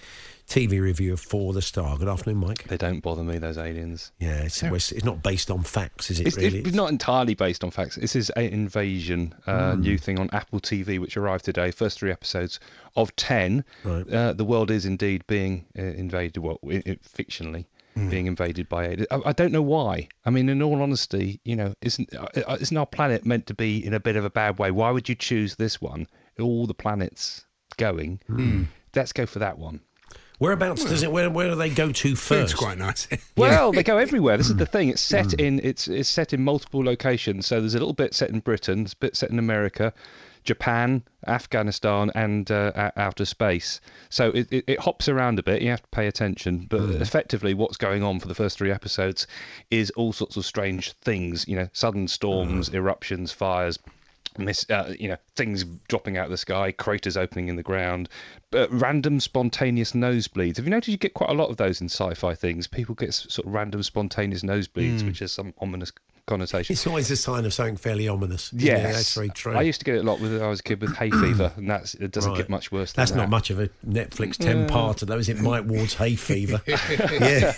[0.46, 1.96] TV reviewer for The Star.
[1.96, 2.64] Good afternoon, Mike.
[2.64, 4.12] They don't bother me, those aliens.
[4.18, 6.58] Yeah, it's, it's not based on facts, is it, It's, really?
[6.58, 7.96] it's not entirely based on facts.
[7.96, 9.80] This is an invasion, uh, Mm.
[9.80, 11.70] new thing on Apple TV, which arrived today.
[11.70, 12.60] First three episodes
[12.94, 13.64] of ten.
[13.84, 14.06] Right.
[14.12, 16.36] Uh, the world is indeed being uh, invaded.
[16.42, 17.64] Well, i i fictionally.
[17.96, 18.10] Mm.
[18.10, 19.06] Being invaded by aliens.
[19.12, 20.08] I, I don't know why.
[20.24, 23.54] I mean, in all honesty, you know, isn't uh, uh, isn't our planet meant to
[23.54, 24.72] be in a bit of a bad way?
[24.72, 26.08] Why would you choose this one?
[26.40, 27.44] All the planets
[27.76, 28.20] going.
[28.28, 28.66] Mm.
[28.96, 29.80] Let's go for that one.
[30.40, 31.12] Whereabouts does it?
[31.12, 32.52] Where where do they go to first?
[32.52, 33.06] It's quite nice.
[33.36, 34.36] Well, they go everywhere.
[34.36, 34.58] This is Hmm.
[34.58, 34.88] the thing.
[34.88, 37.46] It's set in it's it's set in multiple locations.
[37.46, 39.92] So there's a little bit set in Britain, there's a bit set in America,
[40.44, 43.80] Japan, Afghanistan, and uh, outer space.
[44.10, 45.62] So it, it, it hops around a bit.
[45.62, 46.66] You have to pay attention.
[46.68, 47.02] But Hmm.
[47.02, 49.26] effectively, what's going on for the first three episodes
[49.70, 51.48] is all sorts of strange things.
[51.48, 52.76] You know, sudden storms, Hmm.
[52.76, 53.78] eruptions, fires.
[54.36, 58.08] Miss, uh, you know, things dropping out of the sky, craters opening in the ground,
[58.52, 60.56] uh, random spontaneous nosebleeds.
[60.56, 62.66] Have you noticed you get quite a lot of those in sci-fi things?
[62.66, 65.06] People get sort of random spontaneous nosebleeds, Mm.
[65.06, 65.92] which is some ominous
[66.26, 66.72] connotation.
[66.72, 68.52] It's always a sign of something fairly ominous.
[68.52, 69.54] isn't that's very true.
[69.54, 71.52] I used to get it a lot when I was a kid with hay fever,
[71.56, 72.38] and that's it doesn't Right.
[72.38, 72.92] get much worse.
[72.92, 73.18] Than That's that.
[73.18, 75.38] not much of a Netflix ten-parter, though, is it?
[75.40, 76.60] Mike Ward's hay fever.
[76.66, 77.52] yeah.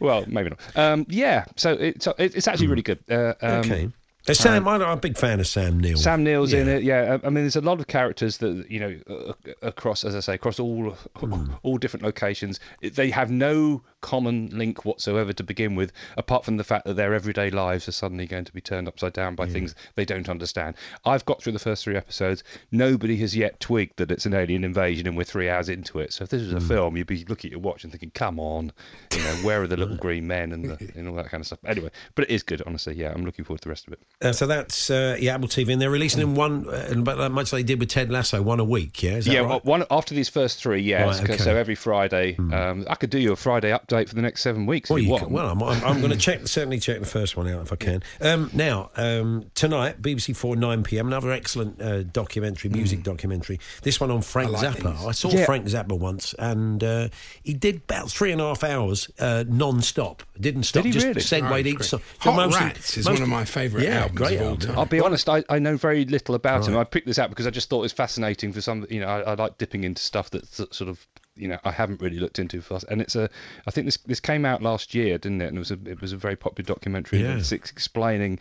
[0.00, 0.60] well, maybe not.
[0.76, 2.98] Um, yeah, so it's it's actually really good.
[3.10, 3.90] Uh, um, okay.
[4.28, 5.96] Uh, Sam, I'm a big fan of Sam Neill.
[5.98, 7.18] Sam Neill's in it, yeah.
[7.24, 10.60] I mean, there's a lot of characters that you know across, as I say, across
[10.60, 11.52] all Hmm.
[11.64, 12.60] all different locations.
[12.82, 17.14] They have no common link whatsoever to begin with, apart from the fact that their
[17.14, 20.74] everyday lives are suddenly going to be turned upside down by things they don't understand.
[21.06, 22.44] I've got through the first three episodes.
[22.70, 26.12] Nobody has yet twigged that it's an alien invasion, and we're three hours into it.
[26.12, 26.68] So if this was a Hmm.
[26.68, 28.72] film, you'd be looking at your watch and thinking, "Come on,
[29.12, 31.46] you know, where are the little green men and the, and all that kind of
[31.46, 32.94] stuff." Anyway, but it is good, honestly.
[32.94, 34.00] Yeah, I'm looking forward to the rest of it.
[34.20, 37.30] Uh, so that's uh, yeah, Apple TV, and they're releasing them one, uh, about that
[37.30, 39.02] much they did with Ted Lasso, one a week.
[39.02, 39.64] Yeah, is that yeah, right?
[39.64, 41.20] one after these first three, yes.
[41.20, 41.38] Right, okay.
[41.38, 44.66] So every Friday, um, I could do you a Friday update for the next seven
[44.66, 44.90] weeks.
[44.90, 45.24] Well, if you you want.
[45.24, 47.72] can- well, I'm, I'm, I'm going to check certainly check the first one out if
[47.72, 48.02] I can.
[48.20, 53.60] Um, now, um, tonight, BBC Four, nine pm, another excellent uh, documentary, music documentary.
[53.82, 54.96] This one on Frank I like Zappa.
[54.98, 55.06] these.
[55.06, 55.44] I saw Yeah.
[55.44, 57.08] Frank Zappa once, and uh,
[57.42, 60.22] he did about three and a half hours uh, non-stop.
[60.40, 60.84] Didn't stop.
[60.84, 61.20] he just really?
[61.20, 62.00] segued Oh, each song.
[62.20, 64.78] Hot Mostly- Rats is most- one of my favourite yeah, albums great of all time.
[64.78, 66.76] I'll be honest, I, I know very little about him.
[66.76, 69.06] I picked this out because I just thought it was fascinating for some, you know,
[69.08, 72.38] I, I like dipping into stuff that's sort of, you know, I haven't really looked
[72.38, 72.84] into fast.
[72.90, 73.28] And it's a,
[73.66, 75.46] I think this this came out last year, didn't it?
[75.48, 77.22] And it was a, it was a very popular documentary.
[77.22, 77.36] Yeah.
[77.36, 78.38] It's ex- explaining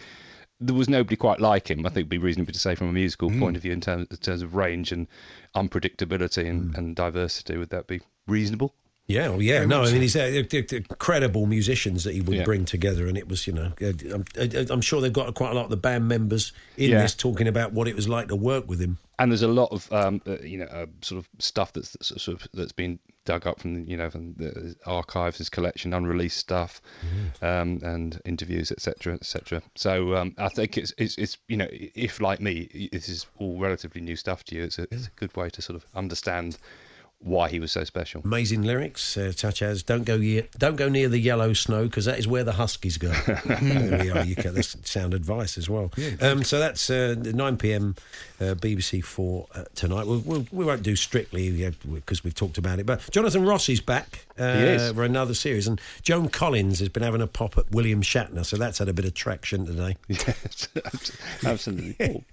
[0.59, 1.79] there was nobody quite like him.
[1.85, 3.39] I think it'd be reasonable to say from a musical Mm.
[3.39, 5.07] point of view in terms, in terms of range and
[5.55, 7.57] unpredictability and, and diversity.
[7.57, 8.75] Would that be reasonable?
[9.07, 12.21] Yeah, well, yeah, Very no, I mean, he's uh, they're- they're incredible musicians that he
[12.21, 12.43] would Yeah.
[12.45, 15.51] bring together, and it was, you know, uh, I'm, uh, I'm sure they've got quite
[15.51, 17.01] a lot of the band members in Yeah.
[17.01, 18.97] this talking about what it was like to work with him.
[19.19, 22.41] and there's a lot of um, uh, you know uh, sort of stuff that's, sort
[22.41, 26.81] of that's been dug up from you know from the archives, his collection, unreleased stuff,
[27.43, 29.61] um, and interviews, etc., etc.
[29.75, 33.59] So um, I think it's, it's it's you know if like me, this is all
[33.59, 34.63] relatively new stuff to you.
[34.63, 36.57] It's a, it's a good way to sort of understand
[37.23, 38.21] why he was so special.
[38.25, 42.05] Amazing lyrics, uh, such as "Don't go ye- don't go near the yellow snow because
[42.05, 43.09] that is where the huskies go."
[43.45, 44.25] there we are.
[44.25, 45.91] You get that's sound advice as well.
[46.19, 47.95] Um, so that's uh, 9 p.m.
[48.39, 50.07] Uh, BBC Four uh, tonight.
[50.07, 52.85] We'll, we'll, we won't do strictly because we've talked about it.
[52.85, 54.91] But Jonathan Ross is back uh, He is.
[54.91, 58.57] for another series, and Joan Collins has been having a pop at William Shatner, so
[58.57, 59.97] that's had a bit of traction today.
[60.07, 60.67] Yes,
[61.45, 61.95] absolutely.
[62.09, 62.23] Poor,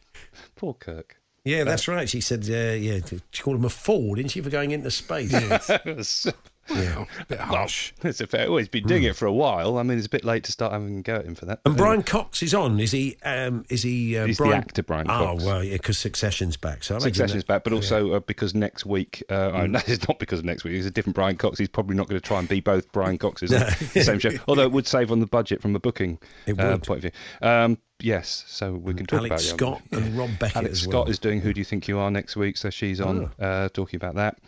[0.57, 1.17] poor Kirk.
[1.49, 2.07] Yeah, that's right.
[2.09, 5.33] She said, uh, yeah, she called him a fool, didn't she, for going into space?
[6.71, 7.93] Well, a bit harsh.
[8.03, 8.49] It's a fair.
[8.49, 9.79] Well, he's been doing it for a while.
[9.79, 11.61] I mean, it's a bit late to start having a go at him for that.
[11.65, 12.79] And Brian Cox is on.
[12.81, 13.17] Is he?
[13.25, 14.17] Um, is he?
[14.17, 14.59] Uh, He's the Brian...
[14.59, 16.85] actor Brian Oh well, yeah, because Succession's back.
[16.85, 19.71] So I Succession's back, but also uh, because next week, uh, oh, Mm.
[19.71, 20.75] no, it's not because of next week.
[20.75, 21.59] It's a different Brian Cox.
[21.59, 23.61] He's probably not going to try and be both Brian Coxes on
[23.95, 24.31] the same show.
[24.47, 27.11] Although it would save on the budget from a booking uh, point of view.
[27.43, 29.31] Um, yes, so we can talk about it.
[29.33, 31.05] Alex about Scott and Rob Beckett Alex Scott well.
[31.07, 33.97] is doing "Who Do You Think You Are" next week, so she's on uh, talking
[33.97, 34.39] about that.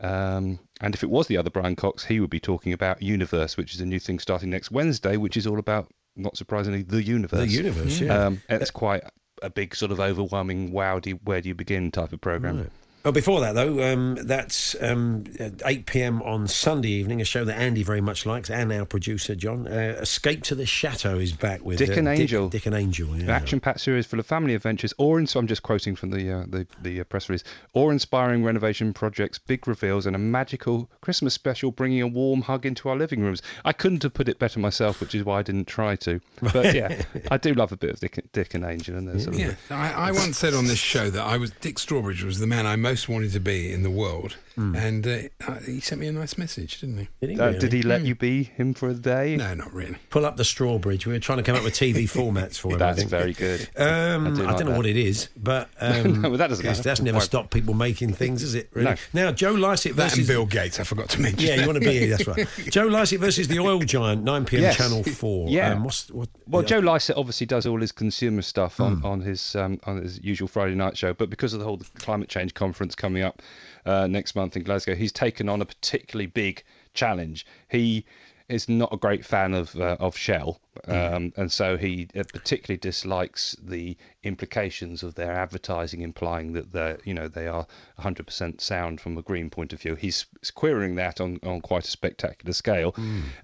[0.00, 3.56] Um, and if it was the other Brian Cox, he would be talking about Universe,
[3.56, 7.02] which is a new thing starting next Wednesday, which is all about, not surprisingly, the
[7.02, 7.40] universe.
[7.40, 8.26] The universe, yeah.
[8.26, 9.02] Um, it's quite
[9.42, 12.58] a big, sort of overwhelming, wow, do you, where do you begin type of program.
[12.58, 12.70] Right.
[13.02, 15.24] Oh, before that though, um, that's um,
[15.64, 16.20] 8 p.m.
[16.20, 17.22] on Sunday evening.
[17.22, 19.66] A show that Andy very much likes, and our producer John.
[19.66, 22.50] Uh, Escape to the Chateau is back with Dick uh, and Angel.
[22.50, 23.10] Dick, Dick and Angel.
[23.14, 23.34] An Yeah.
[23.36, 26.44] action-packed series full of family adventures, or in, so I'm just quoting from the uh,
[26.46, 27.42] the, the uh, press release,
[27.72, 32.66] or inspiring renovation projects, big reveals, and a magical Christmas special, bringing a warm hug
[32.66, 33.40] into our living rooms.
[33.64, 36.20] I couldn't have put it better myself, which is why I didn't try to.
[36.52, 39.36] But yeah, I do love a bit of Dick, Dick and Angel, and there's sort
[39.36, 42.40] of Yeah, I, I once said on this show that I was Dick Strawbridge was
[42.40, 46.00] the man I most wanted to be in the world, and uh, uh, he sent
[46.00, 47.08] me a nice message, didn't he?
[47.20, 49.36] Did he, Uh, did he let you be him for a day?
[49.36, 49.96] No, not really.
[50.10, 51.06] Pull up the Strawbridge.
[51.06, 52.78] We were trying to come up with TV formats for him.
[52.78, 53.68] That's very good.
[53.80, 54.76] Um, I I, do don't know that.
[54.76, 56.82] what it is, but um, No, but that doesn't 'cause matter.
[56.88, 58.68] That's never stopped people making things, is it?
[58.74, 58.90] Really?
[58.90, 58.96] No.
[59.26, 61.40] Now, Joe Lycett That versus and Bill Gates, I forgot to mention.
[61.46, 62.16] Yeah, you want to be here.
[62.16, 62.46] That's right.
[62.70, 64.62] Joe Lycett versus the Oil Giant, 9 p.m.
[64.62, 64.76] Yes.
[64.76, 65.48] Channel 4.
[65.48, 65.72] Yeah.
[65.72, 66.62] Um, what's, what, Well.
[66.62, 69.04] Joe Lycett obviously does all his consumer stuff on, Mm.
[69.04, 72.28] on his um, on his usual Friday night show, but because of the whole climate
[72.28, 73.40] change conference coming up
[73.86, 76.62] uh, next month in Glasgow, he's taken on a particularly big
[76.94, 77.46] challenge.
[77.68, 78.04] He
[78.50, 82.78] is not a great fan of uh, of Shell, um, and so he uh, particularly
[82.78, 87.66] dislikes the implications of their advertising, implying that they you know they are
[88.00, 89.94] 100% sound from a green point of view.
[89.94, 92.94] He's querying that on, on quite a spectacular scale.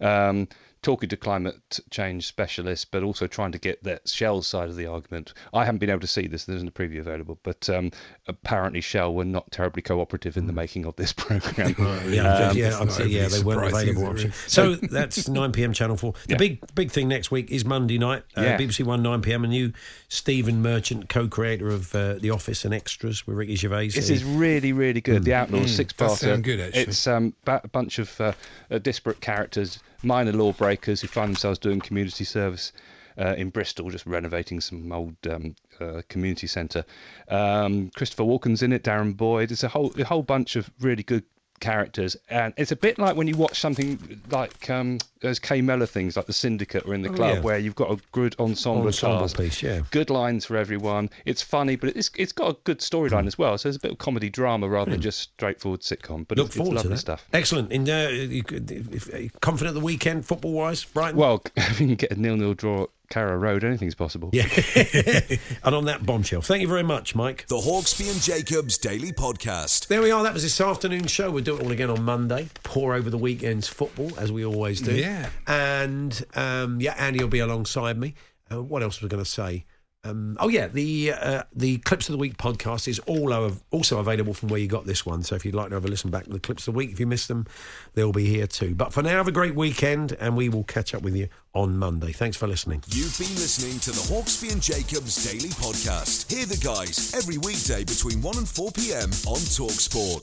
[0.00, 0.48] Um,
[0.86, 4.86] talking to climate change specialists, but also trying to get that Shell side of the
[4.86, 5.32] argument.
[5.52, 7.90] I haven't been able to see this; there isn't a preview available, but um,
[8.28, 11.74] apparently Shell were not terribly cooperative in the making of this program.
[12.08, 14.14] Yeah, Um, yeah, I'm yeah, they weren't available.
[14.16, 14.32] is.
[14.46, 15.72] So that's 9 p.m.
[15.72, 16.12] Channel 4.
[16.12, 16.36] The Yeah.
[16.36, 18.56] big big thing next week is Monday night, uh, Yeah.
[18.56, 19.44] BBC One, 9 p.m.
[19.44, 19.72] A new
[20.08, 23.88] Stephen Merchant, co-creator of uh, The Office and Extras with Ricky Gervais.
[23.88, 25.24] This is really, really good.
[25.24, 26.20] The Outlaws Mm, six does part.
[26.20, 26.82] sound good, actually.
[26.82, 28.32] It's um, a bunch of uh,
[28.70, 32.72] uh, disparate characters, minor lawbreakers who find themselves doing community service.
[33.18, 36.84] Uh, in Bristol, just renovating some old um, uh, community centre.
[37.28, 39.50] Um, Christopher Walken's in it, Darren Boyd.
[39.50, 41.24] It's a whole a whole bunch of really good
[41.60, 45.86] characters, and it's a bit like when you watch something like um, those Kay Mellor
[45.86, 47.40] things, like The Syndicate or in the Oh, Club, yeah.
[47.42, 49.80] where you've got a good ensemble, Ensemble cast, piece, yeah.
[49.90, 51.10] good lines for everyone.
[51.24, 53.56] It's funny, but it's it's got a good storyline as well.
[53.58, 56.26] So there's a bit of comedy drama rather than just straightforward sitcom.
[56.28, 56.98] But Look it's, it's forward to lovely that.
[56.98, 57.26] stuff.
[57.32, 57.72] Excellent.
[57.72, 61.18] In, uh, you could, if, if, confident the weekend, football-wise, Brighton?
[61.18, 64.30] Well, if you can get a nil-nil draw at Carrow Road, anything's possible.
[64.32, 64.48] Yeah.
[65.64, 67.46] and on that bombshell, thank you very much, Mike.
[67.48, 69.88] The Hawksbee and Jacobs Daily Podcast.
[69.88, 70.22] There we are.
[70.22, 71.30] That was this afternoon show.
[71.30, 72.48] We'll do it all again on Monday.
[72.62, 74.94] Pour over the weekend's football as we always do.
[74.94, 75.28] Yeah.
[75.46, 78.14] And um, yeah, Andy will be alongside me.
[78.50, 79.64] Uh, what else was I going to say?
[80.06, 83.32] Um, oh yeah, the uh, the clips of the week podcast is all
[83.70, 85.22] also available from where you got this one.
[85.22, 86.92] So if you'd like to have a listen back to the clips of the week,
[86.92, 87.46] if you missed them,
[87.94, 88.74] they'll be here too.
[88.74, 91.76] But for now, have a great weekend, and we will catch up with you on
[91.78, 92.12] Monday.
[92.12, 92.82] Thanks for listening.
[92.88, 96.30] You've been listening to the Hawksbee and Jacobs Daily Podcast.
[96.30, 99.10] Hear the guys every weekday between 1 and 4 p.m.
[99.26, 100.22] on Talksport.